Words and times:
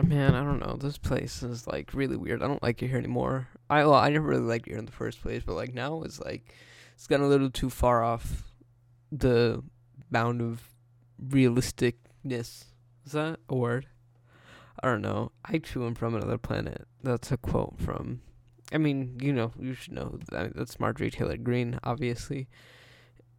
Man, 0.00 0.34
I 0.34 0.42
don't 0.42 0.58
know. 0.58 0.76
This 0.76 0.96
place 0.96 1.42
is 1.42 1.66
like 1.66 1.92
really 1.92 2.16
weird. 2.16 2.42
I 2.42 2.48
don't 2.48 2.62
like 2.62 2.82
it 2.82 2.88
here 2.88 2.98
anymore. 2.98 3.48
I 3.68 3.84
well, 3.84 3.94
I 3.94 4.08
never 4.08 4.26
really 4.26 4.42
liked 4.42 4.66
it 4.66 4.70
here 4.70 4.78
in 4.78 4.86
the 4.86 4.92
first 4.92 5.20
place, 5.20 5.42
but 5.44 5.54
like 5.54 5.74
now 5.74 6.02
it's 6.02 6.18
like 6.18 6.54
it's 6.94 7.06
gotten 7.06 7.26
a 7.26 7.28
little 7.28 7.50
too 7.50 7.68
far 7.68 8.02
off 8.02 8.44
the 9.10 9.62
bound 10.10 10.40
of 10.40 10.62
realisticness. 11.22 12.64
Is 13.04 13.12
that 13.12 13.40
a 13.48 13.54
word? 13.54 13.86
I 14.82 14.88
don't 14.88 15.02
know. 15.02 15.32
I 15.44 15.58
too 15.58 15.84
am 15.86 15.94
from 15.94 16.14
another 16.14 16.38
planet. 16.38 16.86
That's 17.02 17.30
a 17.30 17.36
quote 17.36 17.78
from. 17.78 18.22
I 18.72 18.78
mean, 18.78 19.18
you 19.20 19.32
know, 19.32 19.52
you 19.58 19.74
should 19.74 19.92
know 19.92 20.18
that 20.30 20.56
that's 20.56 20.80
Marjorie 20.80 21.10
Taylor 21.10 21.36
Greene, 21.36 21.78
obviously. 21.84 22.48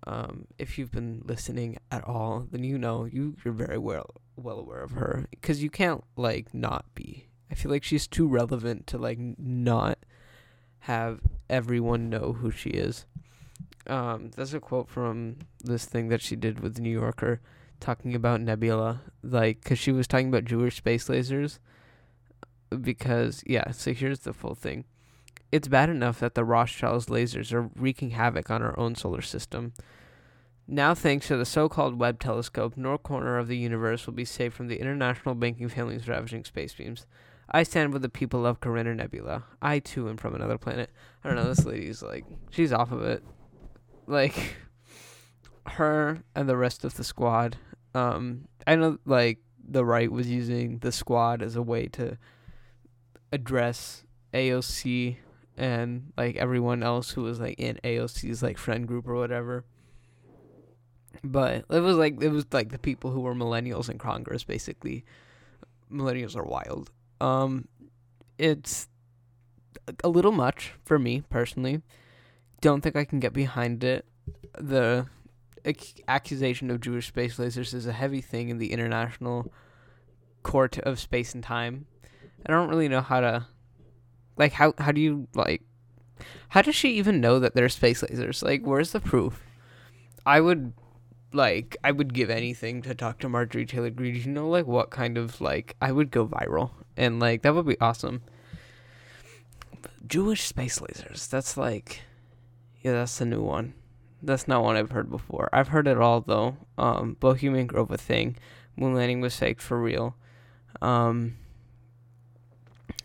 Um, 0.05 0.47
if 0.57 0.77
you've 0.77 0.91
been 0.91 1.21
listening 1.25 1.77
at 1.91 2.03
all, 2.03 2.47
then 2.51 2.63
you 2.63 2.77
know 2.77 3.05
you 3.05 3.35
you're 3.43 3.53
very 3.53 3.77
well 3.77 4.09
well 4.35 4.59
aware 4.59 4.81
of 4.81 4.91
her 4.91 5.25
because 5.31 5.63
you 5.63 5.69
can't 5.69 6.03
like 6.15 6.53
not 6.53 6.85
be. 6.95 7.27
I 7.51 7.55
feel 7.55 7.71
like 7.71 7.83
she's 7.83 8.07
too 8.07 8.27
relevant 8.27 8.87
to 8.87 8.97
like 8.97 9.19
not 9.37 9.99
have 10.79 11.21
everyone 11.49 12.09
know 12.09 12.33
who 12.33 12.51
she 12.51 12.71
is. 12.71 13.05
Um, 13.87 14.31
that's 14.35 14.53
a 14.53 14.59
quote 14.59 14.89
from 14.89 15.37
this 15.63 15.85
thing 15.85 16.09
that 16.09 16.21
she 16.21 16.35
did 16.35 16.59
with 16.59 16.75
the 16.75 16.81
New 16.81 16.89
Yorker, 16.89 17.41
talking 17.79 18.15
about 18.15 18.41
Nebula, 18.41 19.01
like 19.21 19.61
because 19.61 19.79
she 19.79 19.91
was 19.91 20.07
talking 20.07 20.29
about 20.29 20.45
Jewish 20.45 20.77
space 20.77 21.07
lasers. 21.07 21.59
Because 22.81 23.43
yeah, 23.45 23.71
so 23.71 23.93
here's 23.93 24.19
the 24.19 24.33
full 24.33 24.55
thing. 24.55 24.85
It's 25.51 25.67
bad 25.67 25.89
enough 25.89 26.19
that 26.19 26.33
the 26.33 26.43
Rothschild's 26.43 27.05
lasers 27.05 27.53
are 27.53 27.69
wreaking 27.75 28.11
havoc 28.11 28.49
on 28.49 28.63
our 28.63 28.77
own 28.79 28.95
solar 28.95 29.21
system. 29.21 29.73
Now, 30.67 30.93
thanks 30.93 31.27
to 31.27 31.37
the 31.37 31.45
so 31.45 31.67
called 31.67 31.99
Webb 31.99 32.19
telescope, 32.19 32.77
no 32.77 32.97
corner 32.97 33.37
of 33.37 33.47
the 33.47 33.57
universe 33.57 34.05
will 34.05 34.13
be 34.13 34.25
safe 34.25 34.53
from 34.53 34.67
the 34.67 34.79
international 34.79 35.35
banking 35.35 35.67
family's 35.67 36.07
ravaging 36.07 36.45
space 36.45 36.73
beams. 36.73 37.05
I 37.49 37.63
stand 37.63 37.91
with 37.91 38.01
the 38.01 38.09
people 38.09 38.45
of 38.45 38.61
Carina 38.61 38.95
Nebula. 38.95 39.43
I 39.61 39.79
too 39.79 40.07
am 40.07 40.17
from 40.17 40.35
another 40.35 40.57
planet. 40.57 40.89
I 41.23 41.27
don't 41.27 41.35
know, 41.35 41.43
this 41.43 41.65
lady's 41.65 42.01
like, 42.01 42.23
she's 42.49 42.71
off 42.71 42.91
of 42.91 43.01
it. 43.03 43.23
Like, 44.07 44.55
her 45.67 46.23
and 46.35 46.47
the 46.47 46.57
rest 46.57 46.85
of 46.85 46.95
the 46.95 47.03
squad. 47.03 47.57
Um, 47.93 48.47
I 48.65 48.75
know, 48.75 48.97
like, 49.05 49.39
the 49.67 49.85
right 49.85 50.11
was 50.11 50.29
using 50.29 50.79
the 50.79 50.91
squad 50.91 51.41
as 51.41 51.55
a 51.55 51.61
way 51.61 51.87
to 51.87 52.17
address 53.31 54.03
AOC 54.33 55.17
and 55.57 56.11
like 56.17 56.35
everyone 56.35 56.83
else 56.83 57.11
who 57.11 57.23
was 57.23 57.39
like 57.39 57.59
in 57.59 57.79
AOC's 57.83 58.43
like 58.43 58.57
friend 58.57 58.87
group 58.87 59.07
or 59.07 59.15
whatever. 59.15 59.65
But 61.23 61.65
it 61.69 61.79
was 61.79 61.97
like 61.97 62.21
it 62.21 62.29
was 62.29 62.45
like 62.51 62.69
the 62.71 62.79
people 62.79 63.11
who 63.11 63.21
were 63.21 63.35
millennials 63.35 63.89
in 63.89 63.97
Congress 63.97 64.43
basically. 64.43 65.05
Millennials 65.91 66.35
are 66.35 66.43
wild. 66.43 66.91
Um 67.21 67.67
it's 68.37 68.87
a 70.03 70.09
little 70.09 70.31
much 70.31 70.73
for 70.83 70.97
me 70.97 71.23
personally. 71.29 71.81
Don't 72.61 72.81
think 72.81 72.95
I 72.95 73.05
can 73.05 73.19
get 73.19 73.33
behind 73.33 73.83
it. 73.83 74.05
The 74.57 75.07
ac- 75.65 76.03
accusation 76.07 76.69
of 76.69 76.81
Jewish 76.81 77.07
space 77.07 77.37
lasers 77.37 77.73
is 77.73 77.85
a 77.85 77.93
heavy 77.93 78.21
thing 78.21 78.49
in 78.49 78.57
the 78.57 78.71
international 78.71 79.51
court 80.41 80.77
of 80.79 80.99
space 80.99 81.33
and 81.33 81.43
time. 81.43 81.85
I 82.45 82.51
don't 82.51 82.69
really 82.69 82.89
know 82.89 83.01
how 83.01 83.21
to 83.21 83.47
like 84.37 84.53
how 84.53 84.73
how 84.77 84.91
do 84.91 85.01
you 85.01 85.27
like 85.33 85.61
how 86.49 86.61
does 86.61 86.75
she 86.75 86.93
even 86.93 87.21
know 87.21 87.39
that 87.39 87.55
they're 87.55 87.69
space 87.69 88.01
lasers? 88.01 88.43
Like 88.43 88.65
where's 88.65 88.91
the 88.91 88.99
proof? 88.99 89.41
I 90.25 90.39
would 90.39 90.73
like 91.33 91.77
I 91.83 91.91
would 91.91 92.13
give 92.13 92.29
anything 92.29 92.81
to 92.83 92.95
talk 92.95 93.19
to 93.19 93.29
Marjorie 93.29 93.65
Taylor 93.65 93.89
Greene. 93.89 94.15
You 94.15 94.25
know 94.27 94.49
like 94.49 94.67
what 94.67 94.89
kind 94.89 95.17
of 95.17 95.41
like 95.41 95.75
I 95.81 95.91
would 95.91 96.11
go 96.11 96.27
viral 96.27 96.71
and 96.95 97.19
like 97.19 97.41
that 97.41 97.55
would 97.55 97.67
be 97.67 97.79
awesome. 97.79 98.21
Jewish 100.05 100.43
space 100.43 100.79
lasers. 100.79 101.29
That's 101.29 101.57
like 101.57 102.01
yeah, 102.81 102.93
that's 102.93 103.21
a 103.21 103.25
new 103.25 103.41
one. 103.41 103.73
That's 104.21 104.47
not 104.47 104.63
one 104.63 104.75
I've 104.75 104.91
heard 104.91 105.09
before. 105.09 105.49
I've 105.51 105.69
heard 105.69 105.87
it 105.87 105.97
all 105.97 106.21
though. 106.21 106.57
Um 106.77 107.17
Bohemian 107.19 107.67
Grove 107.67 107.91
a 107.91 107.97
thing. 107.97 108.37
Moon 108.75 108.95
landing 108.95 109.21
was 109.21 109.35
faked 109.35 109.61
for 109.61 109.81
real. 109.81 110.15
Um 110.81 111.37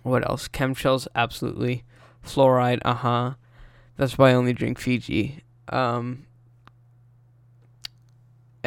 what 0.03 0.29
else? 0.29 0.49
Chemtrails, 0.49 1.07
absolutely. 1.15 1.85
Fluoride, 2.25 2.81
uh 2.85 2.95
huh. 2.95 3.35
That's 3.97 4.17
why 4.17 4.31
I 4.31 4.35
only 4.35 4.53
drink 4.53 4.79
Fiji. 4.79 5.43
Um, 5.69 6.25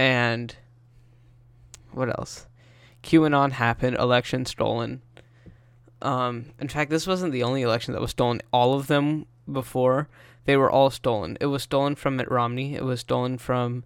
and 0.01 0.55
what 1.91 2.09
else? 2.09 2.47
QAnon 3.03 3.51
happened. 3.51 3.97
Election 3.97 4.47
stolen. 4.47 5.03
Um, 6.01 6.45
in 6.59 6.69
fact, 6.69 6.89
this 6.89 7.05
wasn't 7.05 7.33
the 7.33 7.43
only 7.43 7.61
election 7.61 7.93
that 7.93 8.01
was 8.01 8.09
stolen. 8.09 8.41
All 8.51 8.73
of 8.73 8.87
them 8.87 9.27
before 9.49 10.09
they 10.45 10.57
were 10.57 10.71
all 10.71 10.89
stolen. 10.89 11.37
It 11.39 11.45
was 11.45 11.61
stolen 11.61 11.93
from 11.93 12.15
Mitt 12.15 12.31
Romney. 12.31 12.73
It 12.73 12.83
was 12.83 13.01
stolen 13.01 13.37
from 13.37 13.83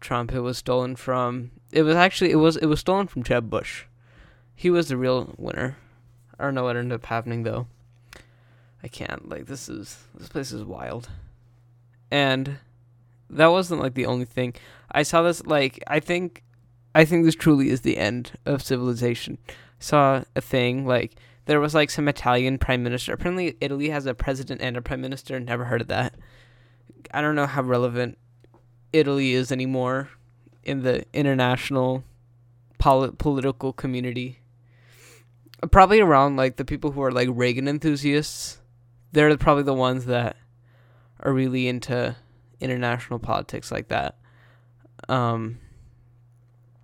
Trump. 0.00 0.32
It 0.32 0.40
was 0.40 0.56
stolen 0.56 0.96
from. 0.96 1.50
It 1.72 1.82
was 1.82 1.94
actually 1.94 2.30
it 2.30 2.36
was 2.36 2.56
it 2.56 2.66
was 2.66 2.80
stolen 2.80 3.06
from 3.06 3.22
Jeb 3.22 3.50
Bush. 3.50 3.84
He 4.54 4.70
was 4.70 4.88
the 4.88 4.96
real 4.96 5.34
winner. 5.36 5.76
I 6.38 6.44
don't 6.44 6.54
know 6.54 6.64
what 6.64 6.76
ended 6.76 6.96
up 6.96 7.04
happening 7.04 7.42
though. 7.42 7.66
I 8.82 8.88
can't. 8.88 9.28
Like 9.28 9.44
this 9.44 9.68
is 9.68 10.04
this 10.14 10.30
place 10.30 10.52
is 10.52 10.64
wild. 10.64 11.10
And 12.10 12.60
that 13.28 13.48
wasn't 13.48 13.82
like 13.82 13.92
the 13.92 14.06
only 14.06 14.24
thing. 14.24 14.54
I 14.92 15.02
saw 15.02 15.22
this 15.22 15.44
like 15.46 15.82
I 15.86 16.00
think 16.00 16.42
I 16.94 17.04
think 17.04 17.24
this 17.24 17.34
truly 17.34 17.70
is 17.70 17.82
the 17.82 17.98
end 17.98 18.32
of 18.46 18.62
civilization. 18.62 19.38
I 19.48 19.52
saw 19.78 20.24
a 20.34 20.40
thing 20.40 20.86
like 20.86 21.16
there 21.46 21.60
was 21.60 21.74
like 21.74 21.90
some 21.90 22.08
Italian 22.08 22.58
prime 22.58 22.82
minister. 22.82 23.12
Apparently 23.12 23.56
Italy 23.60 23.90
has 23.90 24.06
a 24.06 24.14
president 24.14 24.60
and 24.60 24.76
a 24.76 24.82
prime 24.82 25.00
minister. 25.00 25.38
Never 25.40 25.64
heard 25.64 25.80
of 25.80 25.88
that. 25.88 26.14
I 27.12 27.20
don't 27.20 27.34
know 27.34 27.46
how 27.46 27.62
relevant 27.62 28.18
Italy 28.92 29.32
is 29.32 29.50
anymore 29.50 30.10
in 30.64 30.82
the 30.82 31.04
international 31.12 32.04
pol- 32.78 33.12
political 33.12 33.72
community 33.72 34.40
probably 35.70 36.00
around 36.00 36.36
like 36.36 36.56
the 36.56 36.64
people 36.64 36.92
who 36.92 37.02
are 37.02 37.12
like 37.12 37.28
Reagan 37.30 37.68
enthusiasts. 37.68 38.58
They're 39.12 39.36
probably 39.36 39.64
the 39.64 39.74
ones 39.74 40.06
that 40.06 40.36
are 41.20 41.32
really 41.32 41.68
into 41.68 42.16
international 42.60 43.18
politics 43.18 43.70
like 43.70 43.88
that. 43.88 44.16
Um, 45.08 45.58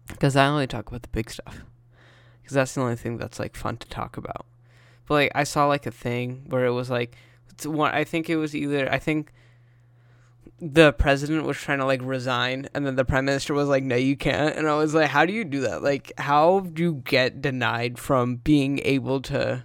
because 0.09 0.37
I 0.37 0.47
only 0.47 0.67
talk 0.67 0.89
about 0.89 1.03
the 1.03 1.09
big 1.09 1.31
stuff. 1.31 1.63
Because 2.43 2.55
that's 2.55 2.75
the 2.75 2.81
only 2.81 2.97
thing 2.97 3.19
that's 3.19 3.39
like 3.39 3.57
fun 3.57 3.77
to 3.79 3.89
talk 3.89 4.17
about. 4.17 4.47
But 5.07 5.15
like 5.15 5.33
I 5.35 5.45
saw 5.45 5.67
like 5.67 5.87
a 5.87 5.91
thing 5.91 6.45
where 6.49 6.67
it 6.67 6.73
was 6.73 6.91
like, 6.91 7.17
one. 7.65 7.93
I 7.93 8.05
think 8.05 8.29
it 8.29 8.37
was 8.37 8.55
either 8.55 8.93
I 8.93 8.99
think 8.99 9.33
the 10.61 10.93
president 10.93 11.45
was 11.45 11.57
trying 11.57 11.79
to 11.79 11.85
like 11.85 12.01
resign 12.03 12.69
and 12.75 12.87
then 12.87 12.97
the 12.97 13.05
prime 13.05 13.27
minister 13.27 13.53
was 13.53 13.69
like 13.69 13.83
no 13.83 13.97
you 13.97 14.17
can't 14.17 14.57
and 14.57 14.67
i 14.67 14.75
was 14.75 14.95
like 14.95 15.11
how 15.11 15.27
do 15.27 15.33
you 15.33 15.45
do 15.45 15.61
that 15.61 15.83
like 15.83 16.13
how 16.17 16.61
do 16.61 16.83
you 16.83 16.95
get 17.05 17.43
denied 17.43 17.99
from 17.99 18.37
being 18.37 18.81
able 18.83 19.21
to 19.21 19.63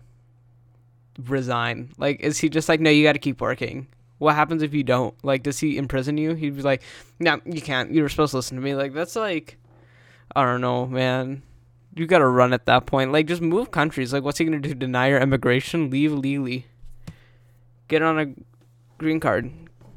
resign 1.28 1.90
like 1.97 2.19
is 2.19 2.40
he 2.40 2.50
just 2.50 2.67
like 2.67 2.81
no 2.81 2.90
you 2.90 3.03
got 3.03 3.13
to 3.13 3.19
keep 3.19 3.40
working 3.40 3.88
what 4.21 4.35
happens 4.35 4.61
if 4.61 4.71
you 4.71 4.83
don't? 4.83 5.15
Like 5.25 5.41
does 5.41 5.57
he 5.57 5.79
imprison 5.79 6.15
you? 6.15 6.35
He'd 6.35 6.55
be 6.55 6.61
like 6.61 6.83
no 7.19 7.41
you 7.43 7.59
can't. 7.59 7.91
You 7.91 8.03
were 8.03 8.09
supposed 8.09 8.31
to 8.31 8.37
listen 8.37 8.55
to 8.55 8.61
me. 8.61 8.75
Like 8.75 8.93
that's 8.93 9.15
like 9.15 9.57
i 10.35 10.43
don't 10.45 10.61
know 10.61 10.85
man. 10.85 11.41
You 11.95 12.05
got 12.05 12.19
to 12.19 12.27
run 12.27 12.53
at 12.53 12.67
that 12.67 12.85
point. 12.85 13.11
Like 13.11 13.25
just 13.25 13.41
move 13.41 13.71
countries. 13.71 14.13
Like 14.13 14.23
what's 14.23 14.37
he 14.37 14.45
to 14.45 14.59
do? 14.59 14.75
Deny 14.75 15.09
your 15.09 15.19
immigration? 15.19 15.89
Leave 15.89 16.13
legally 16.13 16.67
get 17.87 18.03
on 18.03 18.19
a 18.19 18.27
green 18.99 19.19
card. 19.19 19.51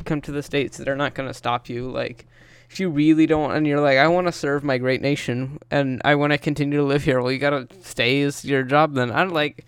Come 0.06 0.22
to 0.22 0.32
the 0.32 0.42
states. 0.42 0.78
They're 0.78 0.96
not 0.96 1.14
to 1.14 1.34
stop 1.34 1.68
you. 1.68 1.90
Like 1.90 2.26
if 2.70 2.80
you 2.80 2.88
really 2.88 3.26
don't 3.26 3.52
and 3.52 3.66
you're 3.66 3.80
like 3.80 3.98
i 3.98 4.08
want 4.08 4.26
to 4.26 4.32
serve 4.32 4.64
my 4.64 4.78
great 4.78 5.02
nation 5.02 5.58
and 5.70 6.00
i 6.02 6.14
want 6.14 6.32
to 6.32 6.38
continue 6.38 6.78
to 6.78 6.84
live 6.84 7.04
here. 7.04 7.20
Well 7.20 7.30
you 7.30 7.38
got 7.38 7.50
to 7.50 7.68
stay 7.82 8.22
as 8.22 8.42
your 8.42 8.62
job 8.62 8.94
then. 8.94 9.10
I 9.10 9.18
don't 9.22 9.34
like 9.34 9.66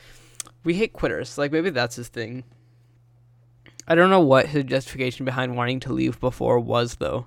we 0.64 0.72
hate 0.72 0.94
quitters. 0.94 1.36
Like 1.36 1.52
maybe 1.52 1.68
that's 1.68 1.96
his 1.96 2.08
thing 2.08 2.44
i 3.86 3.94
don't 3.94 4.10
know 4.10 4.20
what 4.20 4.48
his 4.48 4.64
justification 4.64 5.24
behind 5.24 5.56
wanting 5.56 5.80
to 5.80 5.92
leave 5.92 6.18
before 6.20 6.58
was 6.58 6.96
though 6.96 7.26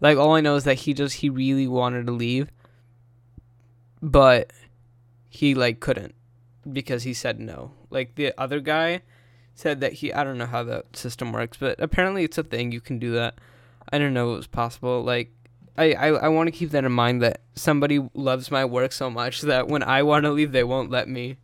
like 0.00 0.18
all 0.18 0.34
i 0.34 0.40
know 0.40 0.56
is 0.56 0.64
that 0.64 0.80
he 0.80 0.94
just 0.94 1.16
he 1.16 1.30
really 1.30 1.66
wanted 1.66 2.06
to 2.06 2.12
leave 2.12 2.50
but 4.00 4.52
he 5.28 5.54
like 5.54 5.80
couldn't 5.80 6.14
because 6.72 7.02
he 7.02 7.14
said 7.14 7.40
no 7.40 7.72
like 7.90 8.14
the 8.14 8.32
other 8.38 8.60
guy 8.60 9.02
said 9.54 9.80
that 9.80 9.94
he 9.94 10.12
I 10.12 10.24
don't 10.24 10.38
know 10.38 10.46
how 10.46 10.62
that 10.64 10.96
system 10.96 11.32
works, 11.32 11.56
but 11.58 11.80
apparently 11.80 12.24
it's 12.24 12.38
a 12.38 12.42
thing 12.42 12.72
you 12.72 12.80
can 12.80 12.98
do 12.98 13.12
that. 13.12 13.34
I 13.92 13.98
didn't 13.98 14.14
know 14.14 14.32
it 14.32 14.36
was 14.36 14.46
possible. 14.46 15.02
Like 15.02 15.30
I, 15.76 15.92
I, 15.92 16.06
I 16.08 16.28
want 16.28 16.48
to 16.48 16.52
keep 16.52 16.70
that 16.70 16.84
in 16.84 16.92
mind 16.92 17.22
that 17.22 17.40
somebody 17.54 18.06
loves 18.14 18.50
my 18.50 18.64
work 18.64 18.92
so 18.92 19.10
much 19.10 19.42
that 19.42 19.68
when 19.68 19.82
I 19.82 20.02
want 20.02 20.24
to 20.24 20.30
leave 20.30 20.52
they 20.52 20.64
won't 20.64 20.90
let 20.90 21.08
me. 21.08 21.36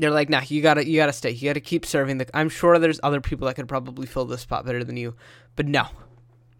They're 0.00 0.10
like, 0.10 0.28
nah, 0.28 0.42
you 0.46 0.62
gotta 0.62 0.86
you 0.86 0.96
gotta 0.96 1.12
stay. 1.12 1.30
You 1.30 1.48
gotta 1.48 1.60
keep 1.60 1.86
serving 1.86 2.18
the 2.18 2.26
I'm 2.36 2.48
sure 2.48 2.78
there's 2.78 3.00
other 3.02 3.20
people 3.20 3.46
that 3.46 3.54
could 3.54 3.68
probably 3.68 4.06
fill 4.06 4.24
this 4.24 4.42
spot 4.42 4.64
better 4.64 4.84
than 4.84 4.96
you. 4.96 5.14
But 5.56 5.66
no. 5.66 5.86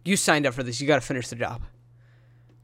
You 0.03 0.17
signed 0.17 0.45
up 0.45 0.53
for 0.53 0.63
this, 0.63 0.79
you 0.79 0.87
gotta 0.87 1.01
finish 1.01 1.27
the 1.27 1.35
job. 1.35 1.63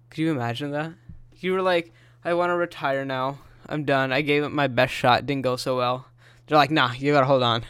Could 0.10 0.20
you 0.20 0.32
imagine 0.32 0.72
that? 0.72 0.94
You 1.40 1.54
were 1.54 1.62
like, 1.62 1.92
I 2.24 2.34
wanna 2.34 2.56
retire 2.56 3.06
now 3.06 3.40
I'm 3.72 3.86
done. 3.86 4.12
I 4.12 4.22
gave 4.22 4.44
it 4.44 4.50
my 4.50 4.68
best 4.68 4.94
shot. 4.94 5.26
Didn't 5.26 5.44
go 5.44 5.56
so 5.56 5.78
well. 5.78 6.06
They're 6.46 6.58
like, 6.58 6.72
nah, 6.72 6.92
you 6.92 7.14
gotta 7.14 7.26
hold 7.26 7.44
on. 7.44 7.64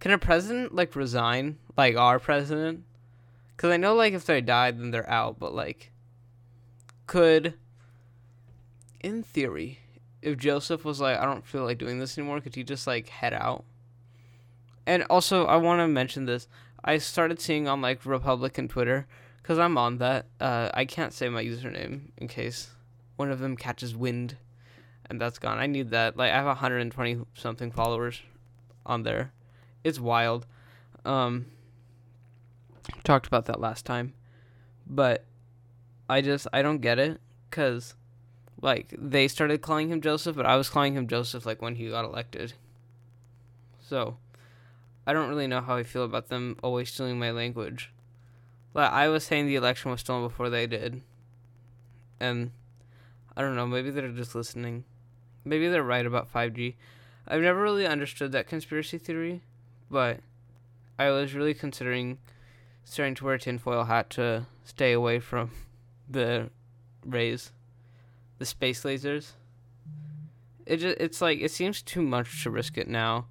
Can 0.00 0.10
a 0.10 0.18
president 0.18 0.74
like 0.74 0.94
resign, 0.94 1.58
like 1.76 1.96
our 1.96 2.18
president? 2.18 2.84
Because 3.56 3.70
I 3.70 3.76
know 3.76 3.94
like 3.94 4.12
if 4.12 4.26
they 4.26 4.40
die 4.40 4.70
then 4.70 4.90
they're 4.90 5.08
out. 5.08 5.38
But 5.38 5.54
like, 5.54 5.92
could, 7.06 7.54
in 9.00 9.22
theory, 9.22 9.78
if 10.22 10.38
Joseph 10.38 10.84
was 10.84 11.00
like, 11.00 11.18
I 11.18 11.24
don't 11.24 11.44
feel 11.44 11.64
like 11.64 11.78
doing 11.78 11.98
this 11.98 12.16
anymore, 12.16 12.40
could 12.40 12.54
he 12.54 12.62
just 12.62 12.86
like 12.86 13.08
head 13.08 13.34
out? 13.34 13.64
And 14.86 15.04
also, 15.10 15.46
I 15.46 15.56
want 15.56 15.80
to 15.80 15.88
mention 15.88 16.24
this. 16.24 16.48
I 16.84 16.98
started 16.98 17.40
seeing 17.40 17.68
on 17.68 17.80
like 17.80 18.04
Republican 18.06 18.68
Twitter 18.68 19.06
because 19.42 19.58
I'm 19.58 19.76
on 19.76 19.98
that. 19.98 20.26
Uh, 20.40 20.70
I 20.72 20.84
can't 20.84 21.12
say 21.12 21.28
my 21.28 21.44
username 21.44 22.10
in 22.16 22.28
case 22.28 22.70
one 23.16 23.30
of 23.30 23.40
them 23.40 23.56
catches 23.56 23.94
wind, 23.94 24.36
and 25.08 25.20
that's 25.20 25.38
gone. 25.38 25.58
I 25.58 25.66
need 25.66 25.90
that. 25.90 26.16
Like 26.16 26.32
I 26.32 26.36
have 26.36 26.46
120 26.46 27.20
something 27.34 27.70
followers 27.70 28.22
on 28.86 29.02
there. 29.02 29.32
It's 29.84 30.00
wild. 30.00 30.46
Um, 31.04 31.46
talked 33.04 33.26
about 33.26 33.46
that 33.46 33.60
last 33.60 33.84
time, 33.84 34.14
but 34.86 35.24
I 36.08 36.20
just 36.20 36.46
I 36.52 36.62
don't 36.62 36.80
get 36.80 36.98
it 36.98 37.20
because 37.48 37.94
like 38.62 38.94
they 38.96 39.28
started 39.28 39.60
calling 39.60 39.88
him 39.88 40.00
Joseph, 40.00 40.36
but 40.36 40.46
I 40.46 40.56
was 40.56 40.70
calling 40.70 40.94
him 40.94 41.08
Joseph 41.08 41.44
like 41.44 41.60
when 41.60 41.74
he 41.74 41.90
got 41.90 42.04
elected. 42.04 42.54
So 43.80 44.16
I 45.06 45.12
don't 45.12 45.28
really 45.28 45.48
know 45.48 45.60
how 45.60 45.76
I 45.76 45.82
feel 45.82 46.04
about 46.04 46.28
them 46.28 46.56
always 46.62 46.90
stealing 46.90 47.18
my 47.18 47.32
language. 47.32 47.90
Like 48.72 48.90
I 48.90 49.08
was 49.08 49.24
saying 49.24 49.46
the 49.46 49.56
election 49.56 49.90
was 49.90 50.00
stolen 50.00 50.26
before 50.26 50.48
they 50.48 50.66
did. 50.66 51.02
And 52.20 52.52
I 53.36 53.42
don't 53.42 53.56
know, 53.56 53.66
maybe 53.66 53.90
they're 53.90 54.08
just 54.08 54.34
listening. 54.34 54.84
Maybe 55.44 55.68
they're 55.68 55.82
right 55.82 56.06
about 56.06 56.32
5G. 56.32 56.74
I've 57.26 57.42
never 57.42 57.60
really 57.60 57.86
understood 57.86 58.30
that 58.32 58.46
conspiracy 58.46 58.96
theory, 58.96 59.42
but 59.90 60.20
I 60.98 61.10
was 61.10 61.34
really 61.34 61.54
considering 61.54 62.18
starting 62.84 63.16
to 63.16 63.24
wear 63.24 63.34
a 63.34 63.38
tinfoil 63.40 63.84
hat 63.84 64.10
to 64.10 64.46
stay 64.64 64.92
away 64.92 65.18
from 65.18 65.50
the 66.08 66.50
rays, 67.04 67.50
the 68.42 68.46
space 68.46 68.82
lasers. 68.82 69.34
It 70.66 70.78
just, 70.78 70.98
it's 70.98 71.20
like 71.20 71.40
it 71.40 71.52
seems 71.52 71.80
too 71.80 72.02
much 72.02 72.42
to 72.42 72.50
risk 72.50 72.76
it 72.76 72.88
now. 72.88 73.26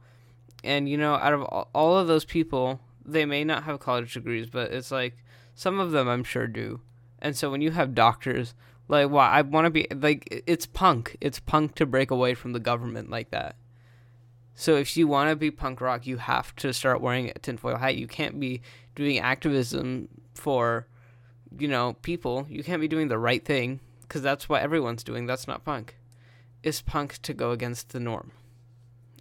And 0.63 0.87
you 0.87 0.97
know 0.97 1.15
out 1.15 1.33
of 1.33 1.43
all 1.43 1.97
of 1.97 2.07
those 2.07 2.23
people 2.23 2.79
they 3.05 3.25
may 3.25 3.43
not 3.43 3.63
have 3.63 3.79
college 3.79 4.13
degrees 4.13 4.47
but 4.47 4.71
it's 4.71 4.91
like 4.91 5.17
some 5.55 5.79
of 5.79 5.91
them 5.91 6.07
i'm 6.07 6.23
sure 6.23 6.47
do. 6.47 6.79
And 7.19 7.35
so 7.35 7.51
when 7.51 7.59
you 7.59 7.71
have 7.71 7.93
doctors 7.93 8.53
like 8.87 9.09
well 9.09 9.27
i 9.27 9.41
want 9.41 9.65
to 9.65 9.69
be 9.69 9.85
like 9.93 10.43
it's 10.47 10.65
punk. 10.65 11.17
It's 11.19 11.41
punk 11.41 11.75
to 11.75 11.85
break 11.85 12.09
away 12.09 12.33
from 12.33 12.53
the 12.53 12.59
government 12.61 13.09
like 13.09 13.31
that. 13.31 13.57
So 14.55 14.75
if 14.75 14.95
you 14.95 15.07
want 15.07 15.29
to 15.29 15.35
be 15.35 15.51
punk 15.51 15.81
rock 15.81 16.07
you 16.07 16.17
have 16.17 16.55
to 16.57 16.71
start 16.71 17.01
wearing 17.01 17.29
a 17.29 17.39
tinfoil 17.39 17.75
hat. 17.75 17.97
You 17.97 18.07
can't 18.07 18.39
be 18.39 18.61
doing 18.95 19.19
activism 19.19 20.07
for 20.35 20.87
you 21.59 21.67
know 21.67 21.97
people. 22.01 22.45
You 22.49 22.63
can't 22.63 22.79
be 22.79 22.87
doing 22.87 23.09
the 23.09 23.19
right 23.19 23.43
thing 23.43 23.81
because 24.11 24.21
that's 24.21 24.49
what 24.49 24.61
everyone's 24.61 25.03
doing 25.03 25.25
that's 25.25 25.47
not 25.47 25.63
punk 25.63 25.95
it's 26.63 26.81
punk 26.81 27.21
to 27.21 27.33
go 27.33 27.51
against 27.51 27.89
the 27.89 27.99
norm 27.99 28.31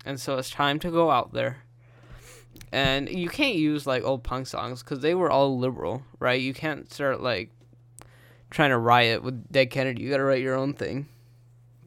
and 0.04 0.20
so 0.20 0.36
it's 0.38 0.50
time 0.50 0.78
to 0.80 0.90
go 0.90 1.10
out 1.10 1.32
there. 1.32 1.64
And 2.72 3.08
you 3.08 3.28
can't 3.28 3.56
use 3.56 3.86
like 3.86 4.02
old 4.02 4.22
punk 4.22 4.46
songs 4.46 4.82
because 4.82 5.00
they 5.00 5.14
were 5.14 5.30
all 5.30 5.58
liberal, 5.58 6.02
right? 6.18 6.40
You 6.40 6.54
can't 6.54 6.92
start 6.92 7.20
like 7.20 7.50
trying 8.50 8.70
to 8.70 8.78
riot 8.78 9.22
with 9.22 9.50
Dead 9.50 9.70
Kennedy. 9.70 10.02
You 10.02 10.10
gotta 10.10 10.24
write 10.24 10.42
your 10.42 10.56
own 10.56 10.74
thing. 10.74 11.08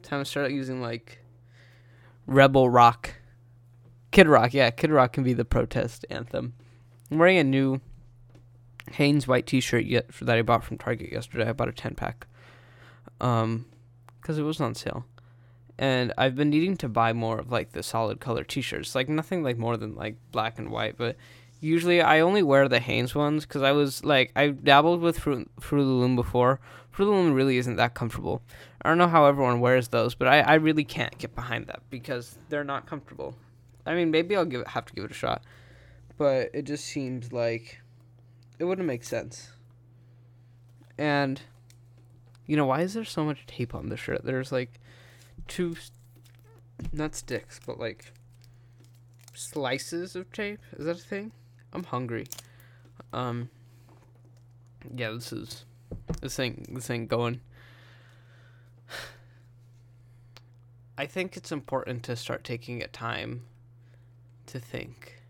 Time 0.02 0.20
to 0.20 0.24
start 0.24 0.50
using 0.52 0.80
like 0.80 1.18
rebel 2.26 2.68
rock. 2.68 3.14
Kid 4.10 4.28
Rock, 4.28 4.54
yeah, 4.54 4.70
Kid 4.70 4.92
Rock 4.92 5.12
can 5.12 5.24
be 5.24 5.32
the 5.32 5.44
protest 5.44 6.06
anthem. 6.08 6.54
I'm 7.10 7.18
wearing 7.18 7.38
a 7.38 7.44
new 7.44 7.80
Hanes 8.92 9.26
white 9.26 9.44
T-shirt 9.44 9.86
yet 9.86 10.06
that 10.22 10.38
I 10.38 10.42
bought 10.42 10.62
from 10.62 10.78
Target 10.78 11.10
yesterday. 11.10 11.48
I 11.48 11.52
bought 11.52 11.68
a 11.68 11.72
ten 11.72 11.96
pack, 11.96 12.28
um, 13.20 13.66
because 14.20 14.38
it 14.38 14.42
was 14.42 14.60
on 14.60 14.74
sale 14.74 15.04
and 15.78 16.12
I've 16.16 16.36
been 16.36 16.50
needing 16.50 16.76
to 16.78 16.88
buy 16.88 17.12
more 17.12 17.38
of 17.38 17.50
like 17.50 17.72
the 17.72 17.82
solid 17.82 18.20
color 18.20 18.44
t-shirts, 18.44 18.94
like 18.94 19.08
nothing 19.08 19.42
like 19.42 19.58
more 19.58 19.76
than 19.76 19.94
like 19.94 20.16
black 20.30 20.58
and 20.58 20.70
white, 20.70 20.96
but 20.96 21.16
usually 21.60 22.00
I 22.00 22.20
only 22.20 22.42
wear 22.42 22.68
the 22.68 22.78
Hanes 22.78 23.14
ones 23.14 23.44
because 23.44 23.62
I 23.62 23.72
was 23.72 24.04
like 24.04 24.30
I 24.36 24.48
dabbled 24.48 25.00
with 25.00 25.18
Fruit 25.18 25.50
Fruit 25.60 25.84
Loom 25.84 26.14
before. 26.14 26.60
Fruit 26.90 27.06
Loom 27.06 27.32
really 27.32 27.58
isn't 27.58 27.76
that 27.76 27.94
comfortable. 27.94 28.42
I 28.82 28.88
don't 28.88 28.98
know 28.98 29.08
how 29.08 29.24
everyone 29.24 29.60
wears 29.60 29.88
those, 29.88 30.14
but 30.14 30.28
I, 30.28 30.40
I 30.40 30.54
really 30.54 30.84
can't 30.84 31.16
get 31.18 31.34
behind 31.34 31.66
that 31.66 31.80
because 31.90 32.38
they're 32.50 32.64
not 32.64 32.86
comfortable. 32.86 33.34
I 33.84 33.94
mean, 33.94 34.10
maybe 34.10 34.36
I'll 34.36 34.44
give 34.44 34.60
it, 34.60 34.68
have 34.68 34.84
to 34.86 34.94
give 34.94 35.04
it 35.04 35.10
a 35.10 35.14
shot, 35.14 35.42
but 36.16 36.50
it 36.54 36.62
just 36.62 36.84
seems 36.84 37.32
like 37.32 37.80
it 38.58 38.64
wouldn't 38.64 38.86
make 38.86 39.02
sense. 39.02 39.50
And 40.96 41.40
you 42.46 42.56
know, 42.56 42.66
why 42.66 42.82
is 42.82 42.94
there 42.94 43.04
so 43.04 43.24
much 43.24 43.46
tape 43.46 43.74
on 43.74 43.88
the 43.88 43.96
shirt? 43.96 44.24
There's 44.24 44.52
like 44.52 44.80
two, 45.48 45.76
not 46.92 47.14
sticks, 47.14 47.60
but 47.64 47.78
like 47.78 48.12
slices 49.32 50.14
of 50.14 50.30
tape. 50.32 50.60
Is 50.76 50.86
that 50.86 50.98
a 50.98 51.02
thing? 51.02 51.32
I'm 51.72 51.84
hungry. 51.84 52.26
Um. 53.12 53.50
Yeah, 54.94 55.10
this 55.12 55.32
is 55.32 55.64
this 56.20 56.36
thing. 56.36 56.66
This 56.70 56.86
thing 56.86 57.06
going. 57.06 57.40
I 60.98 61.06
think 61.06 61.36
it's 61.36 61.50
important 61.50 62.02
to 62.04 62.14
start 62.14 62.44
taking 62.44 62.82
a 62.82 62.86
time 62.86 63.42
to 64.46 64.60
think. 64.60 65.22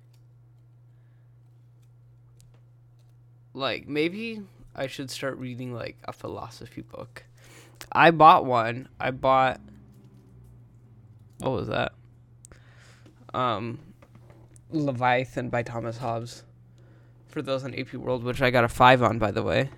Like 3.54 3.86
maybe 3.86 4.42
I 4.74 4.86
should 4.86 5.10
start 5.10 5.38
reading 5.38 5.72
like 5.72 5.98
a 6.04 6.12
philosophy 6.12 6.82
book. 6.82 7.24
I 7.92 8.10
bought 8.10 8.44
one. 8.44 8.88
I 8.98 9.10
bought 9.10 9.60
what 11.38 11.52
was 11.52 11.68
that? 11.68 11.92
Um, 13.32 13.78
Leviathan 14.70 15.50
by 15.50 15.62
Thomas 15.62 15.98
Hobbes. 15.98 16.44
For 17.28 17.42
those 17.42 17.64
on 17.64 17.74
AP 17.74 17.94
World, 17.94 18.22
which 18.22 18.40
I 18.40 18.50
got 18.50 18.64
a 18.64 18.68
five 18.68 19.02
on, 19.02 19.18
by 19.18 19.30
the 19.30 19.42
way. 19.42 19.70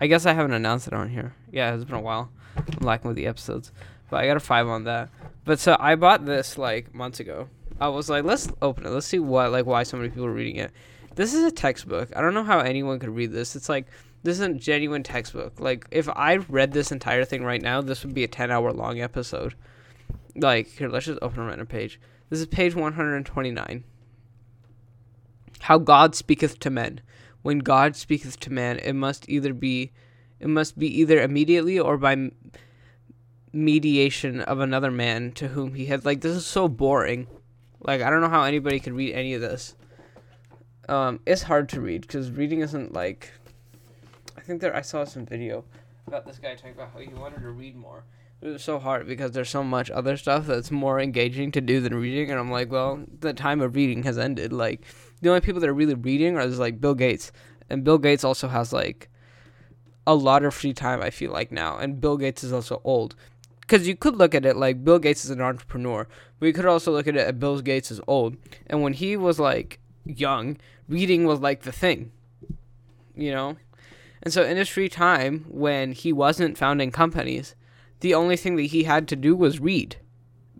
I 0.00 0.08
guess 0.08 0.26
I 0.26 0.32
haven't 0.32 0.52
announced 0.52 0.88
it 0.88 0.92
on 0.92 1.08
here. 1.08 1.34
Yeah, 1.52 1.74
it's 1.74 1.84
been 1.84 1.94
a 1.94 2.00
while. 2.00 2.30
I'm 2.56 2.84
lacking 2.84 3.08
with 3.08 3.16
the 3.16 3.26
episodes, 3.26 3.72
but 4.10 4.20
I 4.20 4.26
got 4.26 4.36
a 4.36 4.40
five 4.40 4.66
on 4.66 4.84
that. 4.84 5.10
But 5.44 5.60
so 5.60 5.76
I 5.78 5.94
bought 5.94 6.26
this 6.26 6.58
like 6.58 6.94
months 6.94 7.20
ago. 7.20 7.48
I 7.80 7.88
was 7.88 8.10
like, 8.10 8.24
let's 8.24 8.48
open 8.60 8.86
it. 8.86 8.90
Let's 8.90 9.06
see 9.06 9.18
what 9.18 9.52
like 9.52 9.66
why 9.66 9.84
so 9.84 9.96
many 9.96 10.08
people 10.08 10.26
are 10.26 10.32
reading 10.32 10.56
it. 10.56 10.72
This 11.14 11.32
is 11.32 11.44
a 11.44 11.50
textbook. 11.50 12.10
I 12.16 12.20
don't 12.20 12.34
know 12.34 12.44
how 12.44 12.58
anyone 12.58 12.98
could 12.98 13.14
read 13.14 13.32
this. 13.32 13.54
It's 13.54 13.68
like 13.68 13.86
this 14.24 14.40
is 14.40 14.40
a 14.40 14.52
genuine 14.52 15.04
textbook. 15.04 15.60
Like 15.60 15.86
if 15.92 16.08
I 16.08 16.36
read 16.36 16.72
this 16.72 16.90
entire 16.90 17.24
thing 17.24 17.44
right 17.44 17.62
now, 17.62 17.80
this 17.80 18.04
would 18.04 18.14
be 18.14 18.24
a 18.24 18.28
ten 18.28 18.50
hour 18.50 18.72
long 18.72 19.00
episode. 19.00 19.54
Like, 20.36 20.66
here, 20.68 20.88
let's 20.88 21.06
just 21.06 21.20
open 21.22 21.40
a 21.40 21.46
random 21.46 21.66
page. 21.66 22.00
This 22.28 22.40
is 22.40 22.46
page 22.46 22.74
129. 22.74 23.84
How 25.60 25.78
God 25.78 26.14
speaketh 26.14 26.58
to 26.60 26.70
men. 26.70 27.00
When 27.42 27.58
God 27.58 27.94
speaketh 27.94 28.40
to 28.40 28.52
man, 28.52 28.78
it 28.78 28.94
must 28.94 29.28
either 29.28 29.52
be, 29.52 29.92
it 30.40 30.48
must 30.48 30.78
be 30.78 30.88
either 31.00 31.20
immediately 31.22 31.78
or 31.78 31.96
by 31.96 32.30
mediation 33.52 34.40
of 34.40 34.58
another 34.58 34.90
man 34.90 35.30
to 35.32 35.48
whom 35.48 35.74
he 35.74 35.86
had. 35.86 36.04
Like, 36.04 36.20
this 36.20 36.36
is 36.36 36.46
so 36.46 36.66
boring. 36.66 37.28
Like, 37.80 38.02
I 38.02 38.10
don't 38.10 38.20
know 38.20 38.28
how 38.28 38.42
anybody 38.42 38.80
could 38.80 38.94
read 38.94 39.14
any 39.14 39.34
of 39.34 39.40
this. 39.40 39.76
Um, 40.88 41.20
it's 41.26 41.42
hard 41.42 41.68
to 41.70 41.80
read 41.80 42.02
because 42.02 42.30
reading 42.30 42.60
isn't 42.60 42.92
like. 42.92 43.30
I 44.36 44.40
think 44.40 44.60
there 44.60 44.74
I 44.74 44.82
saw 44.82 45.04
some 45.04 45.26
video 45.26 45.64
about 46.06 46.26
this 46.26 46.38
guy 46.38 46.54
talking 46.54 46.72
about 46.72 46.90
how 46.92 47.00
he 47.00 47.08
wanted 47.08 47.40
to 47.40 47.50
read 47.50 47.76
more. 47.76 48.04
It 48.40 48.48
was 48.48 48.62
so 48.62 48.78
hard 48.78 49.06
because 49.06 49.32
there's 49.32 49.48
so 49.48 49.64
much 49.64 49.90
other 49.90 50.16
stuff 50.16 50.46
that's 50.46 50.70
more 50.70 51.00
engaging 51.00 51.50
to 51.52 51.60
do 51.60 51.80
than 51.80 51.94
reading 51.94 52.30
and 52.30 52.38
i'm 52.38 52.50
like 52.50 52.70
well 52.70 53.02
the 53.20 53.32
time 53.32 53.62
of 53.62 53.74
reading 53.74 54.02
has 54.02 54.18
ended. 54.18 54.52
Like 54.52 54.82
the 55.22 55.30
only 55.30 55.40
people 55.40 55.60
that 55.60 55.70
are 55.70 55.74
really 55.74 55.94
reading 55.94 56.36
are 56.36 56.46
just 56.46 56.58
like 56.58 56.80
bill 56.80 56.94
gates. 56.94 57.32
And 57.70 57.84
bill 57.84 57.98
gates 57.98 58.24
also 58.24 58.48
has 58.48 58.72
like 58.72 59.08
a 60.06 60.14
lot 60.14 60.44
of 60.44 60.52
free 60.52 60.74
time 60.74 61.00
i 61.00 61.10
feel 61.10 61.32
like 61.32 61.50
now. 61.50 61.78
And 61.78 62.00
bill 62.00 62.18
gates 62.18 62.44
is 62.44 62.52
also 62.52 62.82
old. 62.84 63.14
Because 63.60 63.88
you 63.88 63.96
could 63.96 64.16
look 64.16 64.34
at 64.34 64.44
it 64.44 64.56
like 64.56 64.84
bill 64.84 64.98
gates 64.98 65.24
is 65.24 65.30
an 65.30 65.40
entrepreneur 65.40 66.06
but 66.38 66.46
you 66.46 66.52
could 66.52 66.66
also 66.66 66.92
look 66.92 67.08
at 67.08 67.16
it 67.16 67.26
at 67.26 67.40
bill 67.40 67.60
gates 67.62 67.90
is 67.90 68.00
old. 68.06 68.36
And 68.66 68.82
when 68.82 68.92
he 68.92 69.16
was 69.16 69.40
like 69.40 69.78
young 70.04 70.58
reading 70.86 71.24
was 71.24 71.40
like 71.40 71.62
the 71.62 71.72
thing. 71.72 72.12
You 73.16 73.32
know 73.32 73.56
and 74.24 74.32
so 74.32 74.42
in 74.42 74.56
his 74.56 74.68
free 74.68 74.88
time 74.88 75.44
when 75.48 75.92
he 75.92 76.12
wasn't 76.12 76.58
founding 76.58 76.90
companies 76.90 77.54
the 78.04 78.14
only 78.14 78.36
thing 78.36 78.56
that 78.56 78.64
he 78.64 78.84
had 78.84 79.08
to 79.08 79.16
do 79.16 79.34
was 79.34 79.60
read. 79.60 79.96